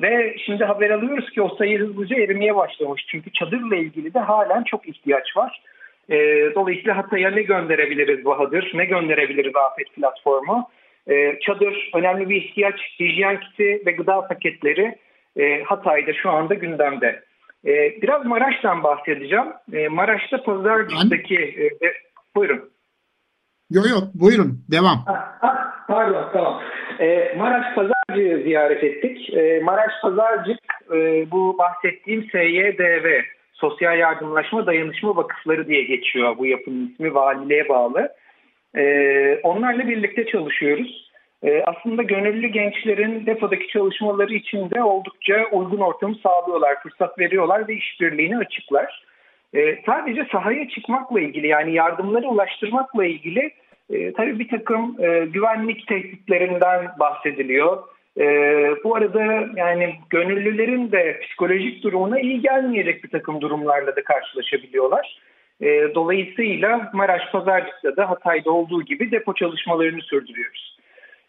[0.02, 3.06] ve şimdi haber alıyoruz ki o sayı hızlıca erimeye başlamış.
[3.08, 5.62] Çünkü çadırla ilgili de halen çok ihtiyaç var.
[6.10, 6.16] E,
[6.56, 10.70] dolayısıyla Hatay'a ne gönderebiliriz Bahadır, ne gönderebiliriz Afet Platformu?
[11.10, 14.96] E, çadır önemli bir ihtiyaç, hijyen kiti ve gıda paketleri
[15.38, 17.22] e, Hatay'da şu anda gündemde.
[17.66, 19.46] E, biraz Maraş'tan bahsedeceğim.
[19.74, 21.36] E, Maraş'ta Pazarcık'taki...
[21.36, 21.70] E,
[22.36, 22.70] buyurun.
[23.72, 24.98] Yok yok buyurun devam.
[25.06, 26.62] Ha, ha, pardon tamam.
[27.00, 29.34] E, Maraş Pazarcık'ı ziyaret ettik.
[29.64, 30.60] Maraş Pazarcık
[30.94, 33.22] e, bu bahsettiğim SYDV
[33.54, 38.10] Sosyal Yardımlaşma Dayanışma Vakıfları diye geçiyor bu yapının ismi valiliğe bağlı.
[39.44, 41.07] Onlarla birlikte çalışıyoruz.
[41.44, 47.74] E, aslında gönüllü gençlerin depodaki çalışmaları için de oldukça uygun ortamı sağlıyorlar, fırsat veriyorlar ve
[47.74, 49.04] işbirliğini açıklar.
[49.54, 53.52] E, sadece sahaya çıkmakla ilgili yani yardımları ulaştırmakla ilgili
[53.90, 57.84] e, tabii bir takım e, güvenlik tehditlerinden bahsediliyor.
[58.18, 58.26] E,
[58.84, 65.20] bu arada yani gönüllülerin de psikolojik durumuna iyi gelmeyecek bir takım durumlarla da karşılaşabiliyorlar.
[65.62, 70.78] E, dolayısıyla Maraş Pazarcık'ta da Hatay'da olduğu gibi depo çalışmalarını sürdürüyoruz.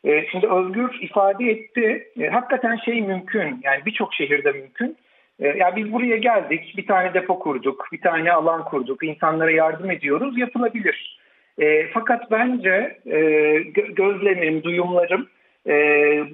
[0.05, 2.09] E, şimdi Özgür ifade etti.
[2.21, 4.97] E, hakikaten şey mümkün yani birçok şehirde mümkün.
[5.41, 9.91] E, yani biz buraya geldik, bir tane depo kurduk, bir tane alan kurduk, insanlara yardım
[9.91, 11.19] ediyoruz, yapılabilir.
[11.93, 13.21] Fakat bence e,
[13.93, 15.29] gözlemim, duyumlarım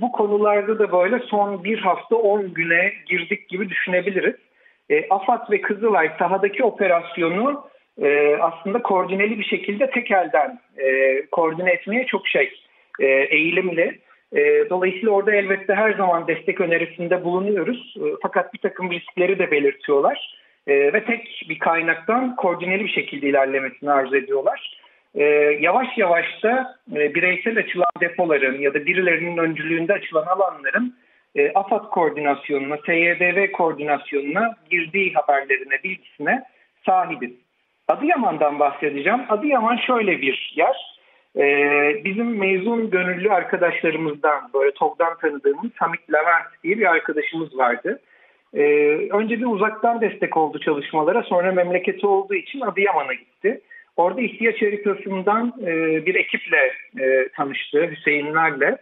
[0.00, 4.34] bu konularda da böyle son bir hafta on güne girdik gibi düşünebiliriz.
[4.90, 7.68] E, AFAD ve Kızılay sahadaki operasyonu
[8.40, 10.58] aslında koordineli bir şekilde tek elden
[11.32, 12.50] koordine etmeye çok şey
[13.00, 14.00] e, eğilimli.
[14.32, 17.94] E, dolayısıyla orada elbette her zaman destek önerisinde bulunuyoruz.
[17.96, 20.38] E, fakat bir takım riskleri de belirtiyorlar.
[20.66, 24.80] E, ve tek bir kaynaktan koordineli bir şekilde ilerlemesini arzu ediyorlar.
[25.60, 30.94] Yavaş yavaş da bireysel açılan depoların ya da birilerinin öncülüğünde açılan alanların
[31.34, 36.42] e, AFAD koordinasyonuna, SYDV koordinasyonuna girdiği haberlerine, bilgisine
[36.86, 37.30] sahibiz.
[37.88, 39.20] Adıyaman'dan bahsedeceğim.
[39.28, 40.93] Adıyaman şöyle bir yer.
[41.36, 48.00] Ee, bizim mezun gönüllü arkadaşlarımızdan, böyle TOG'dan tanıdığımız Hamit Levent diye bir arkadaşımız vardı.
[48.54, 48.62] Ee,
[49.10, 53.60] önce bir uzaktan destek oldu çalışmalara, sonra memleketi olduğu için Adıyaman'a gitti.
[53.96, 55.66] Orada ihtiyaç haritasından e,
[56.06, 58.78] bir ekiple e, tanıştı, Hüseyinlerle.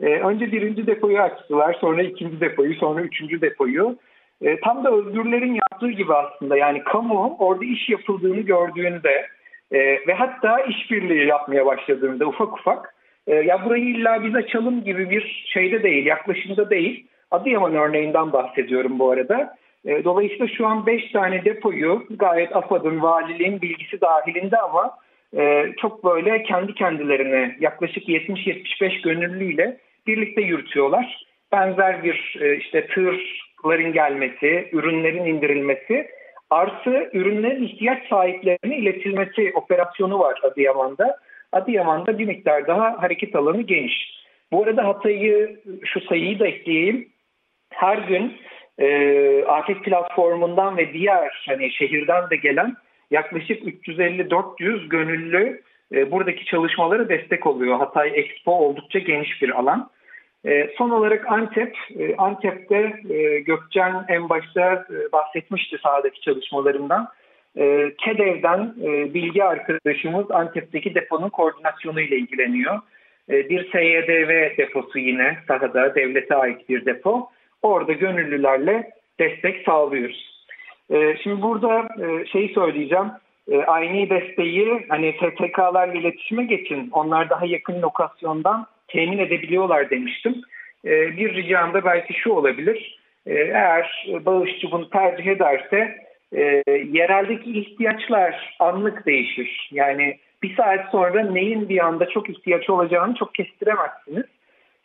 [0.00, 3.96] E, önce birinci depoyu açtılar, sonra ikinci depoyu, sonra üçüncü depoyu.
[4.42, 9.26] E, tam da özgürlerin yaptığı gibi aslında yani kamu orada iş yapıldığını gördüğünde
[9.74, 12.94] e, ve hatta işbirliği yapmaya başladığında ufak ufak
[13.26, 17.06] e, ya burayı illa biz açalım gibi bir şeyde değil, yaklaşımda değil.
[17.30, 19.56] Adıyaman örneğinden bahsediyorum bu arada.
[19.84, 24.98] E, dolayısıyla şu an 5 tane depoyu gayet AFAD'ın, valiliğin bilgisi dahilinde ama
[25.36, 31.26] e, çok böyle kendi kendilerine yaklaşık 70-75 gönüllüyle birlikte yürütüyorlar.
[31.52, 36.08] Benzer bir e, işte tırların gelmesi, ürünlerin indirilmesi
[36.50, 41.18] artı ürünlerin ihtiyaç sahiplerine iletilmesi operasyonu var Adıyaman'da.
[41.52, 44.24] Adıyaman'da bir miktar daha hareket alanı geniş.
[44.52, 47.08] Bu arada Hatay'ı şu sayıyı da ekleyeyim.
[47.70, 48.36] Her gün
[48.78, 52.74] e, Afet platformundan ve diğer hani şehirden de gelen
[53.10, 57.78] yaklaşık 350-400 gönüllü e, buradaki çalışmalara destek oluyor.
[57.78, 59.90] Hatay Expo oldukça geniş bir alan.
[60.46, 67.08] E, son olarak Antep, e, Antep'te e, Gökçen en başta e, bahsetmişti sahadaki çalışmalarından.
[67.56, 68.74] E, KEDEV'den
[69.14, 72.80] bilgi arkadaşımız Antep'teki deponun koordinasyonu ile ilgileniyor.
[73.28, 77.30] Bir SYDV deposu yine sahada devlete ait bir depo.
[77.62, 80.44] Orada gönüllülerle destek sağlıyoruz.
[81.22, 83.10] Şimdi burada e, şeyi söyleyeceğim.
[83.66, 86.90] Aynı desteği hani STK'larla iletişime geçin.
[86.92, 90.42] Onlar daha yakın lokasyondan temin edebiliyorlar demiştim.
[90.84, 92.98] E, bir ricam da belki şu olabilir.
[93.26, 95.98] E, eğer bağışçı bunu tercih ederse
[96.32, 99.68] e, yereldeki ihtiyaçlar anlık değişir.
[99.72, 104.24] Yani bir saat sonra neyin bir anda çok ihtiyaç olacağını çok kestiremezsiniz.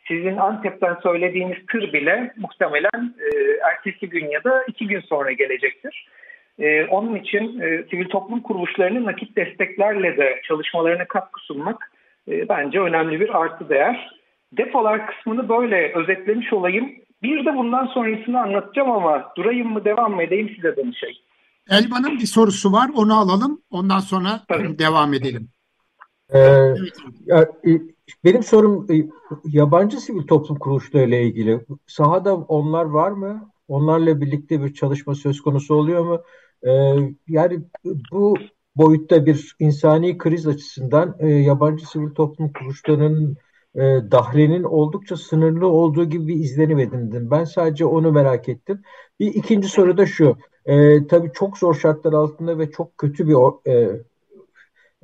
[0.08, 3.28] Sizin Antep'ten söylediğiniz tır bile muhtemelen e,
[3.70, 6.08] ertesi gün ya da iki gün sonra gelecektir.
[6.58, 11.90] E, onun için e, sivil toplum kuruluşlarının nakit desteklerle de çalışmalarına katkı sunmak
[12.30, 14.20] e, bence önemli bir artı değer.
[14.52, 16.90] Depolar kısmını böyle özetlemiş olayım.
[17.22, 21.16] Bir de bundan sonrasını anlatacağım ama durayım mı devam mı edeyim size danışayım.
[21.70, 24.78] Elvan'ın bir sorusu var onu alalım ondan sonra Tabii.
[24.78, 25.48] devam edelim.
[26.34, 26.74] Ee,
[28.24, 28.94] benim sorum e,
[29.44, 31.60] yabancı sivil toplum kuruluşlarıyla ilgili.
[31.86, 33.50] Sahada onlar var mı?
[33.68, 36.22] Onlarla birlikte bir çalışma söz konusu oluyor mu?
[36.66, 36.70] Ee,
[37.28, 37.58] yani
[38.12, 38.36] bu
[38.76, 43.36] boyutta bir insani kriz açısından e, yabancı sivil toplum kuruluşlarının
[43.74, 43.80] e,
[44.10, 47.30] dahrenin oldukça sınırlı olduğu gibi bir izlenim edindim.
[47.30, 48.82] Ben sadece onu merak ettim.
[49.20, 50.36] Bir ikinci soru da şu.
[50.66, 54.02] E, tabii çok zor şartlar altında ve çok kötü bir e,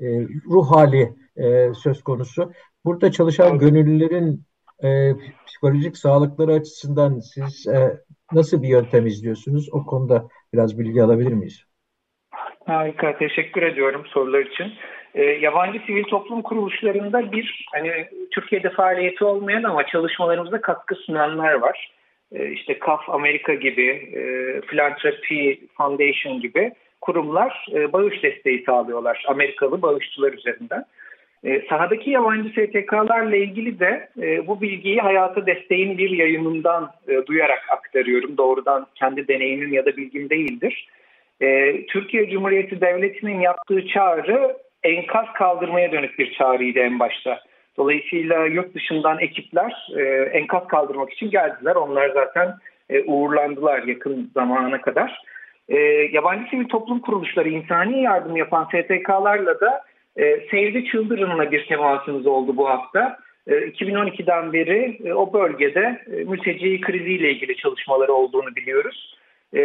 [0.01, 2.53] e, ruh hali e, söz konusu.
[2.85, 4.45] Burada çalışan gönüllülerin
[4.85, 5.15] e,
[5.47, 8.03] psikolojik sağlıkları açısından siz e,
[8.33, 9.69] nasıl bir yöntem izliyorsunuz?
[9.73, 11.66] O konuda biraz bilgi alabilir miyiz?
[12.67, 14.73] Harika, teşekkür ediyorum sorular için.
[15.15, 21.91] E, yabancı sivil toplum kuruluşlarında bir, hani Türkiye'de faaliyeti olmayan ama çalışmalarımızda katkı sunanlar var.
[22.33, 24.21] E, işte CAF Amerika gibi, e,
[24.61, 30.85] Philanthropy Foundation gibi kurumlar e, bağış desteği sağlıyorlar Amerikalı bağışçılar üzerinden.
[31.45, 37.63] E, sahadaki yabancı STK'larla ilgili de e, bu bilgiyi hayata desteğin bir yayınından e, duyarak
[37.71, 38.37] aktarıyorum.
[38.37, 40.89] Doğrudan kendi deneyimim ya da bilgim değildir.
[41.41, 47.41] E, Türkiye Cumhuriyeti Devleti'nin yaptığı çağrı enkaz kaldırmaya dönük bir çağrıydı en başta.
[47.77, 51.75] Dolayısıyla yurt dışından ekipler e, enkaz kaldırmak için geldiler.
[51.75, 52.55] Onlar zaten
[52.91, 55.23] e, uğurlandılar yakın zamana kadar.
[55.69, 55.79] E,
[56.13, 59.83] yabancı sivil toplum kuruluşları insani yardım yapan STK'larla da
[60.17, 63.19] e, Save the bir temasımız oldu bu hafta.
[63.47, 69.16] E, 2012'den beri e, o bölgede e, mülteci kriziyle ilgili çalışmaları olduğunu biliyoruz.
[69.55, 69.63] E,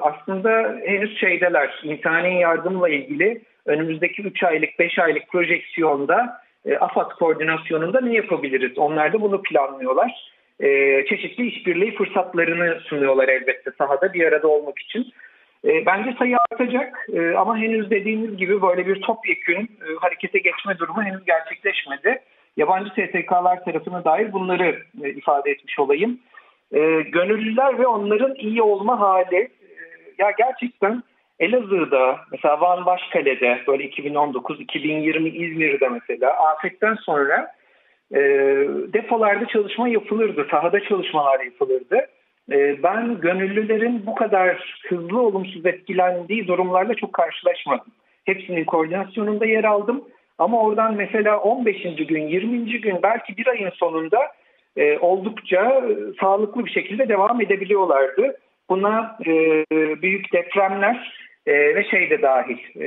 [0.00, 8.00] aslında henüz şeydeler, insani yardımla ilgili önümüzdeki 3 aylık, 5 aylık projeksiyonda e, AFAD koordinasyonunda
[8.00, 8.78] ne yapabiliriz?
[8.78, 10.30] Onlar da bunu planlıyorlar.
[10.60, 10.68] E,
[11.06, 15.12] çeşitli işbirliği fırsatlarını sunuyorlar elbette sahada bir arada olmak için.
[15.64, 20.78] E, bence sayı artacak e, ama henüz dediğimiz gibi böyle bir topyekün e, harekete geçme
[20.78, 22.20] durumu henüz gerçekleşmedi.
[22.56, 26.18] Yabancı STK'lar tarafına dair bunları e, ifade etmiş olayım.
[26.74, 29.48] E, gönüllüler ve onların iyi olma hali e,
[30.18, 31.02] ya gerçekten
[31.38, 37.52] Elazığ'da mesela Van Başkale'de böyle 2019-2020 İzmir'de mesela afetten sonra
[38.12, 38.20] e,
[38.92, 42.06] depolarda çalışma yapılırdı, sahada çalışmalar yapılırdı.
[42.52, 47.92] E, ben gönüllülerin bu kadar hızlı olumsuz etkilendiği durumlarla çok karşılaşmadım.
[48.24, 50.04] Hepsinin koordinasyonunda yer aldım.
[50.38, 51.82] Ama oradan mesela 15.
[51.82, 52.80] gün, 20.
[52.80, 54.18] gün belki bir ayın sonunda
[54.76, 58.36] e, oldukça e, sağlıklı bir şekilde devam edebiliyorlardı.
[58.70, 59.32] Buna e,
[60.02, 61.12] büyük depremler
[61.46, 62.86] e, ve şey de dahil, e,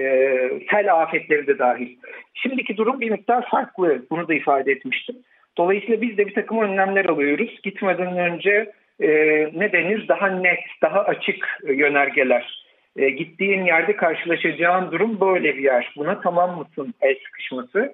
[0.71, 1.95] sel afetleri de dahil.
[2.34, 5.15] Şimdiki durum bir miktar farklı, bunu da ifade etmiştim.
[5.58, 7.60] Dolayısıyla biz de bir takım önlemler alıyoruz.
[7.63, 9.10] Gitmeden önce e,
[9.54, 12.63] ne denir daha net, daha açık yönergeler.
[12.97, 15.93] E, gittiğin yerde karşılaşacağın durum böyle bir yer.
[15.97, 17.93] Buna tamam mısın el sıkışması.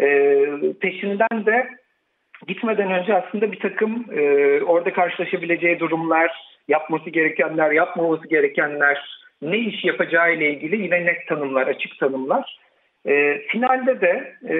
[0.00, 0.46] E,
[0.80, 1.68] peşinden de
[2.46, 4.22] gitmeden önce aslında bir takım e,
[4.62, 6.30] orada karşılaşabileceği durumlar,
[6.68, 12.58] yapması gerekenler, yapmaması gerekenler, ne iş yapacağı ile ilgili yine net tanımlar, açık tanımlar.
[13.06, 14.54] E, finalde de e,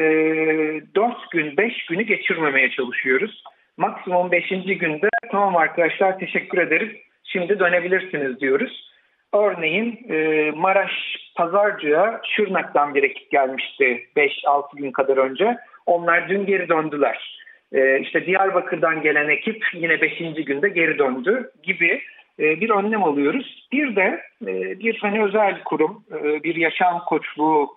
[0.94, 3.44] 4 gün, 5 günü geçirmemeye çalışıyoruz.
[3.76, 4.48] Maksimum 5.
[4.48, 8.90] günde tamam arkadaşlar teşekkür ederiz, şimdi dönebilirsiniz diyoruz.
[9.34, 10.92] Örneğin e, Maraş
[11.36, 15.56] Pazarcı'ya Şırnak'tan bir ekip gelmişti 5-6 gün kadar önce.
[15.86, 17.39] Onlar dün geri döndüler.
[17.72, 20.18] E, işte Diyarbakır'dan gelen ekip yine 5.
[20.44, 22.00] günde geri döndü gibi
[22.40, 23.68] e, bir önlem alıyoruz.
[23.72, 27.68] Bir de e, bir hani özel kurum, e, bir yaşam koçluğu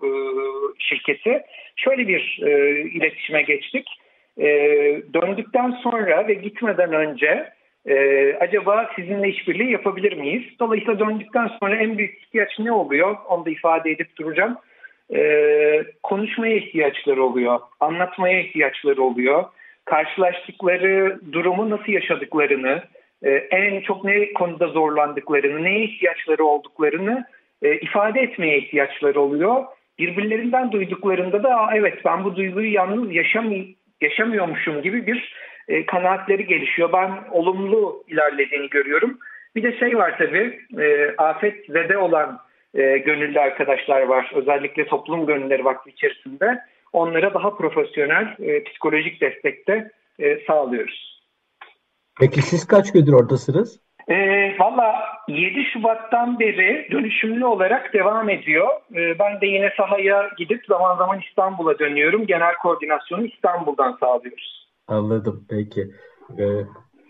[0.80, 1.42] şirketi
[1.76, 2.40] şöyle bir
[2.92, 3.88] iletişime geçtik.
[5.14, 7.54] Döndükten sonra ve gitmeden önce
[8.40, 10.44] acaba sizinle işbirliği yapabilir miyiz?
[10.60, 13.18] Dolayısıyla döndükten sonra en büyük ihtiyaç ne oluyor?
[13.30, 14.58] Onu da ifade edip duracağım.
[16.04, 19.44] Konuşmaya ihtiyaçları oluyor, anlatmaya ihtiyaçları oluyor.
[19.86, 22.84] Karşılaştıkları durumu nasıl yaşadıklarını,
[23.24, 27.26] e, en çok ne konuda zorlandıklarını, neye ihtiyaçları olduklarını
[27.62, 29.64] e, ifade etmeye ihtiyaçları oluyor.
[30.00, 35.36] Birbirlerinden duyduklarında da evet ben bu duyguyu yalnız yaşamay yaşamıyormuşum gibi bir
[35.68, 36.94] e, kanaatleri gelişiyor.
[36.94, 39.20] Ben olumlu ilerlediğini görüyorum.
[39.56, 40.60] Bir de şey var tabii
[41.18, 42.40] afet zede olan
[43.06, 44.32] gönüllü arkadaşlar var.
[44.36, 46.60] Özellikle toplum gönülleri vakti içerisinde.
[46.94, 51.24] Onlara daha profesyonel e, psikolojik destekte de e, sağlıyoruz.
[52.20, 53.80] Peki siz kaç gündür oradasınız?
[54.08, 54.16] E,
[54.60, 54.96] Valla
[55.28, 58.68] 7 Şubat'tan beri dönüşümlü olarak devam ediyor.
[58.96, 62.28] E, ben de yine sahaya gidip zaman zaman İstanbul'a dönüyorum.
[62.28, 64.70] Genel koordinasyonu İstanbul'dan sağlıyoruz.
[64.88, 65.82] Anladım peki.
[66.40, 66.44] Ee,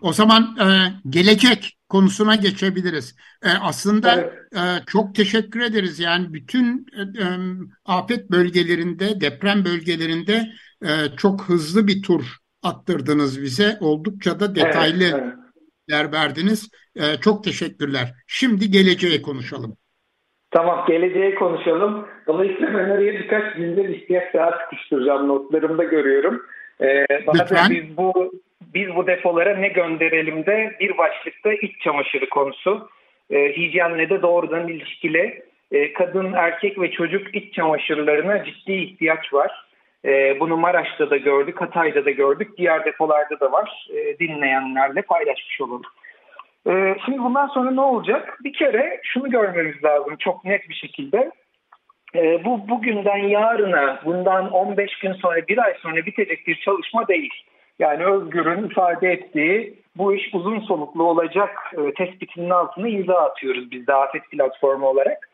[0.04, 0.68] O zaman e,
[1.10, 3.16] gelecek konusuna geçebiliriz.
[3.43, 4.34] E, aslında evet.
[4.56, 5.99] e, çok teşekkür ederiz.
[5.99, 7.28] Yani bütün e, e,
[7.86, 10.34] afet bölgelerinde, deprem bölgelerinde
[10.82, 13.78] e, çok hızlı bir tur attırdınız bize.
[13.80, 15.34] Oldukça da detaylı evet,
[15.91, 16.14] evet.
[16.14, 16.70] verdiniz.
[16.95, 18.14] E, çok teşekkürler.
[18.28, 19.78] Şimdi geleceğe konuşalım.
[20.51, 22.08] Tamam, geleceğe konuşalım.
[22.28, 25.28] Dolayısıyla ben oraya birkaç gündem ihtiyaç daha sıkıştıracağım.
[25.28, 26.41] Notlarımda görüyorum.
[26.82, 27.69] Ee, Lütfen.
[27.69, 28.32] Biz bu
[28.74, 32.89] biz bu depolara ne gönderelim de bir başlıkta iç çamaşırı konusu.
[33.32, 35.43] E, hijyenle de doğrudan ilişkili.
[35.71, 39.65] E, kadın, erkek ve çocuk iç çamaşırlarına ciddi ihtiyaç var.
[40.05, 43.88] E, bunu Maraş'ta da gördük, Hatay'da da gördük, diğer depolarda da var.
[43.95, 45.82] E, dinleyenlerle paylaşmış olalım.
[46.67, 48.39] E, şimdi bundan sonra ne olacak?
[48.43, 51.32] Bir kere şunu görmemiz lazım çok net bir şekilde.
[52.16, 57.34] E, bu bugünden yarına, bundan 15 gün sonra, bir ay sonra bitecek bir çalışma değil.
[57.80, 63.88] Yani Özgür'ün ifade ettiği bu iş uzun soluklu olacak e, tespitinin altına imza atıyoruz biz
[63.88, 65.30] de afet platformu olarak.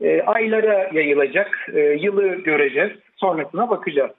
[0.00, 4.10] E, aylara yayılacak, e, yılı göreceğiz, sonrasına bakacağız.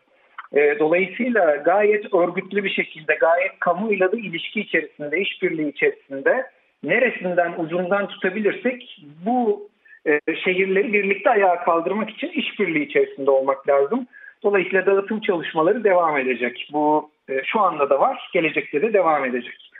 [0.54, 6.46] E, dolayısıyla gayet örgütlü bir şekilde, gayet kamuyla da ilişki içerisinde, işbirliği içerisinde
[6.84, 9.70] neresinden ucundan tutabilirsek bu
[10.08, 14.08] e, şehirleri birlikte ayağa kaldırmak için işbirliği içerisinde olmak lazım.
[14.44, 16.70] Dolayısıyla dağıtım çalışmaları devam edecek.
[16.74, 19.72] Bu e, şu anda da var, gelecekte de devam edecek.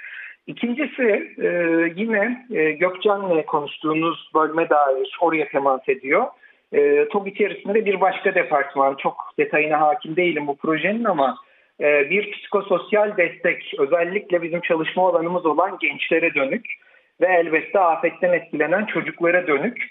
[0.48, 1.48] İkincisi e,
[1.96, 6.28] yine e, Gökcan'la konuştuğunuz bölme dair oraya temas ediyor.
[6.74, 11.38] E, TOG içerisinde bir başka departman, çok detayına hakim değilim bu projenin ama
[11.82, 16.66] bir psikososyal destek özellikle bizim çalışma alanımız olan gençlere dönük
[17.22, 19.90] ve elbette afetten etkilenen çocuklara dönük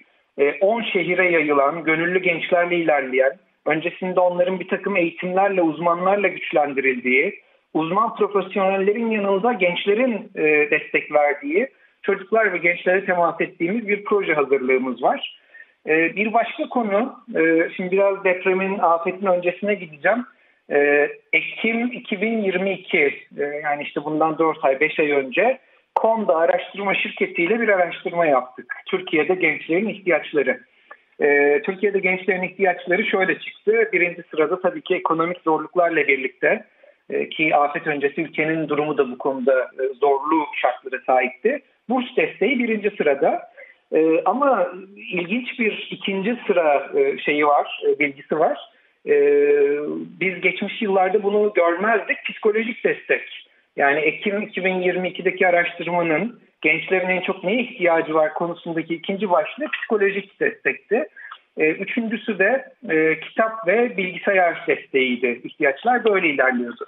[0.60, 3.32] 10 e, şehire yayılan, gönüllü gençlerle ilerleyen,
[3.66, 7.40] öncesinde onların bir takım eğitimlerle, uzmanlarla güçlendirildiği,
[7.74, 11.68] uzman profesyonellerin yanında gençlerin e, destek verdiği,
[12.02, 15.40] çocuklar ve gençlere temas ettiğimiz bir proje hazırlığımız var.
[15.86, 17.14] E, bir başka konu,
[17.76, 20.26] şimdi biraz depremin, afetin öncesine gideceğim.
[21.32, 25.58] Ekim 2022, e, yani işte bundan 4 ay, 5 ay önce
[26.00, 28.74] KONDA araştırma şirketiyle bir araştırma yaptık.
[28.86, 30.60] Türkiye'de gençlerin ihtiyaçları.
[31.22, 33.88] Ee, Türkiye'de gençlerin ihtiyaçları şöyle çıktı.
[33.92, 36.64] Birinci sırada tabii ki ekonomik zorluklarla birlikte
[37.10, 41.62] e, ki afet öncesi ülkenin durumu da bu konuda e, zorlu şartlara sahipti.
[41.88, 43.50] Burs desteği birinci sırada.
[43.92, 44.68] E, ama
[45.12, 48.58] ilginç bir ikinci sıra e, şeyi var, e, bilgisi var.
[49.06, 49.14] E,
[50.20, 52.24] biz geçmiş yıllarda bunu görmezdik.
[52.24, 53.49] Psikolojik destek.
[53.76, 61.08] Yani Ekim 2022'deki araştırmanın gençlerin en çok neye ihtiyacı var konusundaki ikinci başlık psikolojik destekti.
[61.56, 65.40] E, üçüncüsü de e, kitap ve bilgisayar desteğiydi.
[65.44, 66.86] İhtiyaçlar böyle ilerliyordu.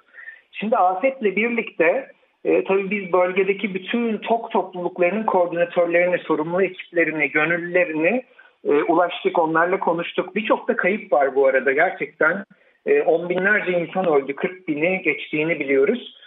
[0.53, 2.11] Şimdi afetle birlikte
[2.45, 8.22] e, tabii biz bölgedeki bütün TOK topluluklarının koordinatörlerini, sorumlu ekiplerini, gönüllülerini
[8.64, 10.35] e, ulaştık, onlarla konuştuk.
[10.37, 12.45] Birçok da kayıp var bu arada gerçekten.
[12.87, 16.21] E, on binlerce insan öldü, 40 bini geçtiğini biliyoruz.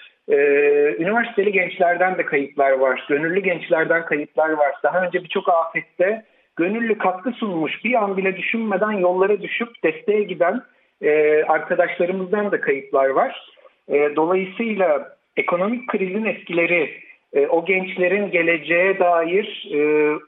[1.00, 3.06] Üniversiteli gençlerden de kayıplar var.
[3.10, 4.74] Gönüllü gençlerden kayıplar var.
[4.84, 6.26] Daha önce birçok afette
[6.56, 10.62] gönüllü katkı sunmuş bir an bile düşünmeden yollara düşüp desteğe giden
[11.02, 13.50] e, arkadaşlarımızdan da kayıplar var.
[13.90, 19.80] E, dolayısıyla ekonomik krizin etkileri e, o gençlerin geleceğe dair e,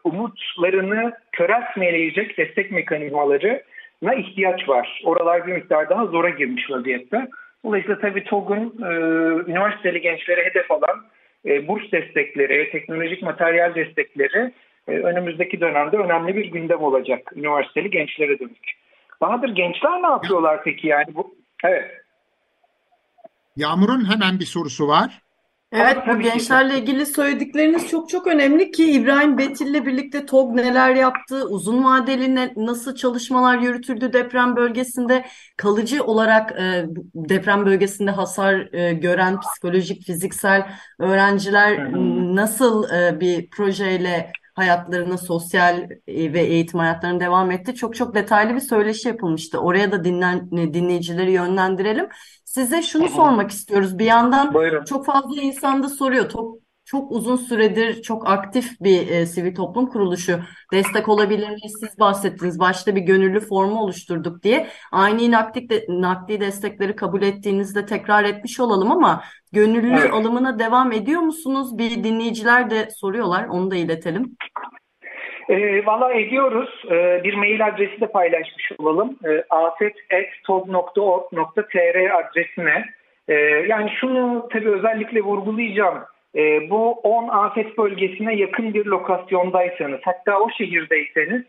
[0.04, 5.02] umutlarını köreltmeleyecek destek mekanizmalarına ihtiyaç var.
[5.06, 7.28] Oralar bir miktar daha zora girmiş vaziyette.
[7.68, 8.90] Dolayısıyla tabii TOG'un e,
[9.52, 11.06] üniversiteli gençlere hedef alan
[11.46, 14.54] e, burs destekleri, teknolojik materyal destekleri
[14.88, 18.72] e, önümüzdeki dönemde önemli bir gündem olacak üniversiteli gençlere dönük.
[19.22, 21.36] Bahadır gençler ne yapıyorlar peki yani bu?
[21.64, 21.92] Evet.
[23.56, 25.22] Yağmur'un hemen bir sorusu var.
[25.72, 31.46] Evet bu gençlerle ilgili söyledikleriniz çok çok önemli ki İbrahim Betil'le birlikte TOG neler yaptı,
[31.48, 35.26] uzun vadeli ne, nasıl çalışmalar yürütüldü deprem bölgesinde,
[35.58, 40.68] kalıcı olarak e, deprem bölgesinde hasar e, gören psikolojik, fiziksel
[41.00, 41.94] öğrenciler
[42.36, 47.76] nasıl e, bir projeyle hayatlarını, sosyal e, ve eğitim hayatlarını devam etti.
[47.76, 49.60] Çok çok detaylı bir söyleşi yapılmıştı.
[49.60, 52.08] Oraya da dinlen, dinleyicileri yönlendirelim.
[52.58, 54.00] Size şunu sormak istiyoruz.
[54.00, 54.86] Bir yandan Buyurun.
[54.86, 56.30] çok fazla insan da soruyor.
[56.30, 60.40] Çok, çok uzun süredir çok aktif bir e, sivil toplum kuruluşu.
[60.74, 61.74] Destek olabilir miyiz?
[61.80, 62.60] Siz bahsettiniz.
[62.60, 64.68] Başta bir gönüllü formu oluşturduk diye.
[64.92, 70.14] Aynı nakdi, de, nakdi destekleri kabul ettiğinizde tekrar etmiş olalım ama gönüllü evet.
[70.14, 71.78] alımına devam ediyor musunuz?
[71.78, 73.48] Bir dinleyiciler de soruyorlar.
[73.48, 74.38] Onu da iletelim.
[75.50, 76.84] E, Valla ediyoruz.
[76.92, 79.18] E, bir mail adresi de paylaşmış olalım.
[79.26, 82.86] E, afet.tog.org.tr adresine.
[83.28, 83.34] E,
[83.68, 86.00] yani şunu tabii özellikle vurgulayacağım.
[86.36, 91.44] e, bu 10 afet bölgesine yakın bir lokasyondaysanız hatta o şehirdeyseniz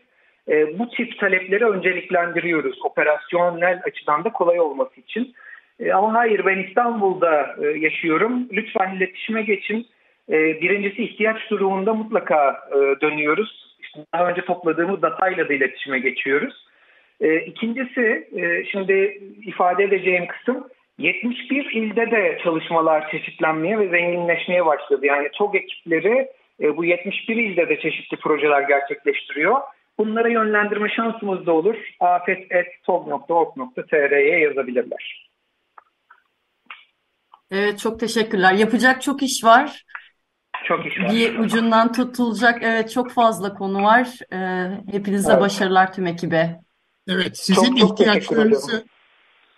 [0.49, 5.33] e, bu tip talepleri önceliklendiriyoruz operasyonel açıdan da kolay olması için.
[5.79, 9.87] E, ama hayır ben İstanbul'da e, yaşıyorum lütfen iletişime geçin.
[10.29, 13.68] E, birincisi ihtiyaç durumunda mutlaka e, dönüyoruz.
[13.89, 16.67] İşte daha önce topladığımız datayla da iletişime geçiyoruz.
[17.21, 20.67] E, ikincisi e, şimdi ifade edeceğim kısım
[20.97, 25.05] 71 ilde de çalışmalar çeşitlenmeye ve zenginleşmeye başladı.
[25.05, 26.29] Yani çok ekipleri
[26.61, 29.57] e, bu 71 ilde de çeşitli projeler gerçekleştiriyor.
[29.97, 31.75] Bunlara yönlendirme şansımız da olur.
[31.99, 35.29] afet.tog.org.tr'ye yazabilirler.
[37.51, 38.53] Evet çok teşekkürler.
[38.53, 39.83] Yapacak çok iş var.
[40.67, 41.09] Çok iş var.
[41.11, 44.09] Bir ucundan tutulacak evet çok fazla konu var.
[44.33, 45.41] Ee, hepinize evet.
[45.41, 46.59] başarılar tüm ekibe.
[47.07, 48.85] Evet sizin çok, çok ihtiyaçlarınızı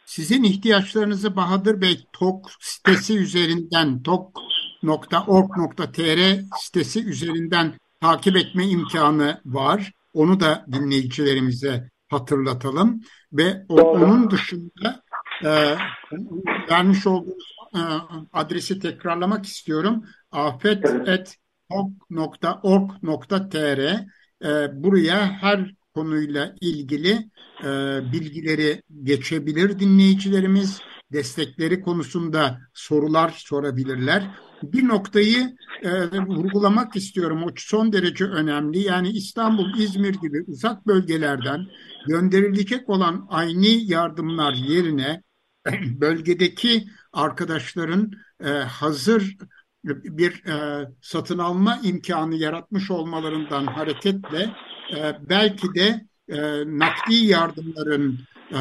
[0.05, 5.19] sizin ihtiyaçlarınızı Bahadır Bey TOK sitesi üzerinden tok.org.tr
[6.59, 9.91] sitesi üzerinden takip etme imkanı var.
[10.13, 13.01] Onu da dinleyicilerimize hatırlatalım
[13.33, 15.03] ve o, onun dışında
[15.43, 15.75] e,
[16.69, 17.79] vermiş olduğunuz e,
[18.33, 20.05] adresi tekrarlamak istiyorum.
[20.31, 21.01] afet.org.tr
[24.43, 27.29] e, buraya her konuyla ilgili
[27.63, 27.67] e,
[28.13, 30.79] bilgileri geçebilir dinleyicilerimiz.
[31.11, 34.35] Destekleri konusunda sorular sorabilirler.
[34.63, 37.43] Bir noktayı e, vurgulamak istiyorum.
[37.43, 38.79] O son derece önemli.
[38.79, 41.67] Yani İstanbul, İzmir gibi uzak bölgelerden
[42.07, 45.23] gönderilecek olan aynı yardımlar yerine
[45.83, 48.11] bölgedeki arkadaşların
[48.43, 49.37] e, hazır
[49.83, 54.55] bir e, satın alma imkanı yaratmış olmalarından hareketle
[54.95, 56.37] e, belki de e,
[56.79, 58.19] nakdi yardımların
[58.51, 58.59] e,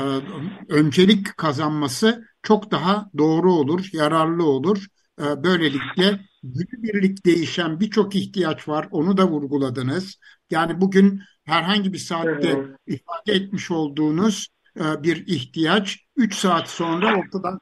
[0.69, 4.87] öncelik kazanması çok daha doğru olur, yararlı olur.
[5.21, 8.89] E, böylelikle günübirlik değişen birçok ihtiyaç var.
[8.91, 10.19] Onu da vurguladınız.
[10.51, 17.61] Yani bugün herhangi bir saatte ifade etmiş olduğunuz e, bir ihtiyaç 3 saat sonra ortadan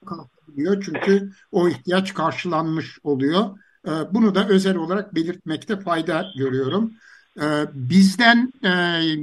[0.58, 0.82] kalkabiliyor.
[0.84, 3.58] Çünkü o ihtiyaç karşılanmış oluyor.
[3.86, 6.92] E, bunu da özel olarak belirtmekte fayda görüyorum.
[7.40, 8.52] E, bizden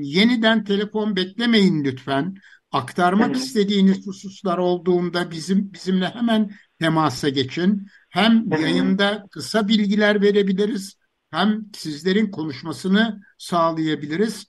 [0.02, 2.36] yeniden telefon beklemeyin lütfen.
[2.72, 7.88] Aktarmak istediğiniz hususlar olduğunda bizim bizimle hemen temasa geçin.
[8.10, 10.98] Hem yayında kısa bilgiler verebiliriz
[11.32, 14.46] hem sizlerin konuşmasını sağlayabiliriz.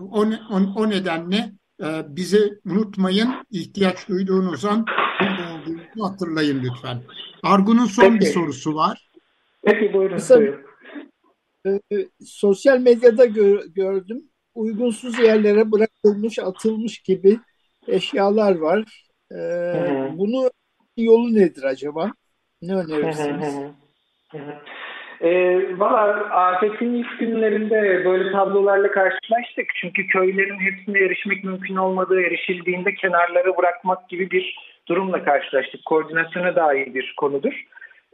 [0.00, 1.52] O, o, o nedenle
[1.82, 3.28] e, bizi unutmayın.
[3.50, 4.84] ihtiyaç duyduğunuz an
[5.96, 6.98] olduğunuzu hatırlayın lütfen.
[7.42, 8.20] Argun'un son Peki.
[8.20, 9.08] bir sorusu var.
[9.64, 10.16] Peki buyurun.
[10.16, 10.42] Kısa,
[11.66, 11.72] e,
[12.24, 14.22] sosyal medyada gör, gördüm.
[14.54, 17.38] Uygunsuz yerlere bırakılmış, atılmış gibi
[17.88, 19.04] eşyalar var.
[19.32, 19.38] E,
[20.12, 20.50] bunu
[20.96, 22.12] yolu nedir acaba?
[22.62, 23.54] Ne önerirsiniz?
[25.20, 25.30] E,
[25.78, 29.66] Valla afetin ilk günlerinde böyle tablolarla karşılaştık.
[29.80, 35.84] Çünkü köylerin hepsine erişmek mümkün olmadığı erişildiğinde kenarları bırakmak gibi bir durumla karşılaştık.
[35.84, 37.64] Koordinasyona dair bir konudur.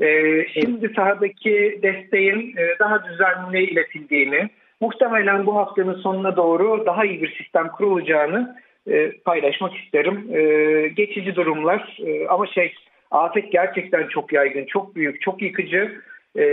[0.01, 0.09] E,
[0.49, 4.51] şimdi sahadaki desteğin e, daha düzenli iletildiğini,
[4.81, 8.57] muhtemelen bu haftanın sonuna doğru daha iyi bir sistem kurulacağını
[8.91, 10.37] e, paylaşmak isterim.
[10.37, 10.43] E,
[10.89, 12.75] geçici durumlar e, ama şey
[13.11, 16.01] afet gerçekten çok yaygın, çok büyük, çok yıkıcı
[16.37, 16.45] e,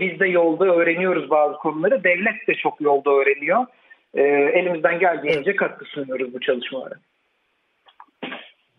[0.00, 2.04] biz de yolda öğreniyoruz bazı konuları.
[2.04, 3.66] Devlet de çok yolda öğreniyor.
[4.14, 4.22] E,
[4.54, 6.94] elimizden geldiğince katkı sunuyoruz bu çalışmalara.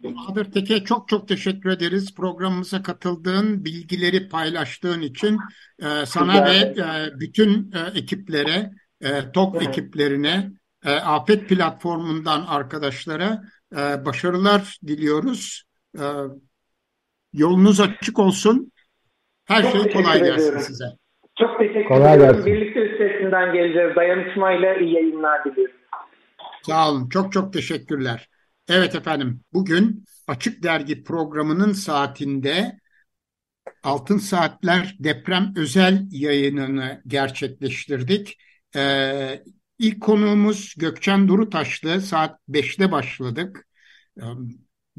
[0.04, 5.38] Bahadır Teke çok çok teşekkür ederiz programımıza katıldığın, bilgileri paylaştığın için
[5.80, 8.72] e, sana ve e, bütün e, ekiplere,
[9.02, 10.52] e, TOK ekiplerine,
[10.86, 13.42] e, Afet platformundan arkadaşlara
[13.76, 15.64] e, başarılar diliyoruz.
[16.00, 16.04] E,
[17.34, 18.72] yolunuz açık olsun.
[19.46, 20.60] Her Çok şey kolay gelsin ediyorum.
[20.60, 20.86] size.
[21.40, 22.36] Çok teşekkür kolay ederim.
[22.36, 22.54] Gelsin.
[22.54, 23.96] Birlikte üstesinden geleceğiz.
[23.96, 25.76] Dayanışmayla iyi yayınlar diliyorum.
[26.62, 27.10] Sağ olun.
[27.10, 28.30] Çok çok teşekkürler.
[28.68, 29.44] Evet efendim.
[29.54, 32.80] Bugün Açık Dergi programının saatinde
[33.84, 38.38] Altın Saatler deprem özel yayınını gerçekleştirdik.
[38.76, 39.44] Ee,
[39.80, 42.02] ilk konuğumuz Gökçen Durutaşlı.
[42.02, 43.68] Saat 5'te başladık.
[44.18, 44.24] Ee,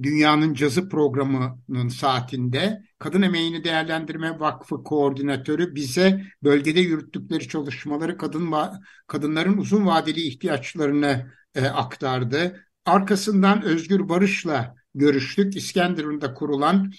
[0.02, 8.52] Dünyanın Cazı programının saatinde Kadın Emeğini Değerlendirme Vakfı koordinatörü bize bölgede yürüttükleri çalışmaları kadın
[9.06, 12.66] kadınların uzun vadeli ihtiyaçlarını e, aktardı.
[12.86, 15.56] Arkasından Özgür Barış'la görüştük.
[15.56, 16.92] İskenderun'da kurulan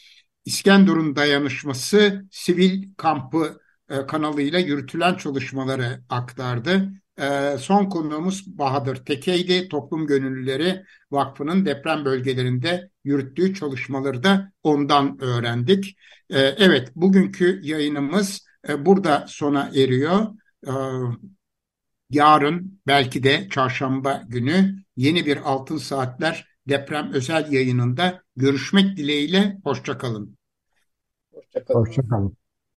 [0.45, 3.59] İskenderun Dayanışması Sivil Kampı
[3.89, 6.89] e, kanalıyla yürütülen çalışmaları aktardı.
[7.19, 9.69] E, son konuğumuz Bahadır Teke'ydi.
[9.69, 15.97] Toplum Gönüllüleri Vakfı'nın deprem bölgelerinde yürüttüğü çalışmaları da ondan öğrendik.
[16.29, 20.27] E, evet, bugünkü yayınımız e, burada sona eriyor.
[20.67, 20.71] E,
[22.15, 29.57] yarın belki de çarşamba günü yeni bir Altın Saatler deprem özel yayınında görüşmek dileğiyle.
[29.63, 30.37] Hoşçakalın.
[31.31, 31.79] Hoşçakalın.
[31.79, 32.37] Hoşçakalın.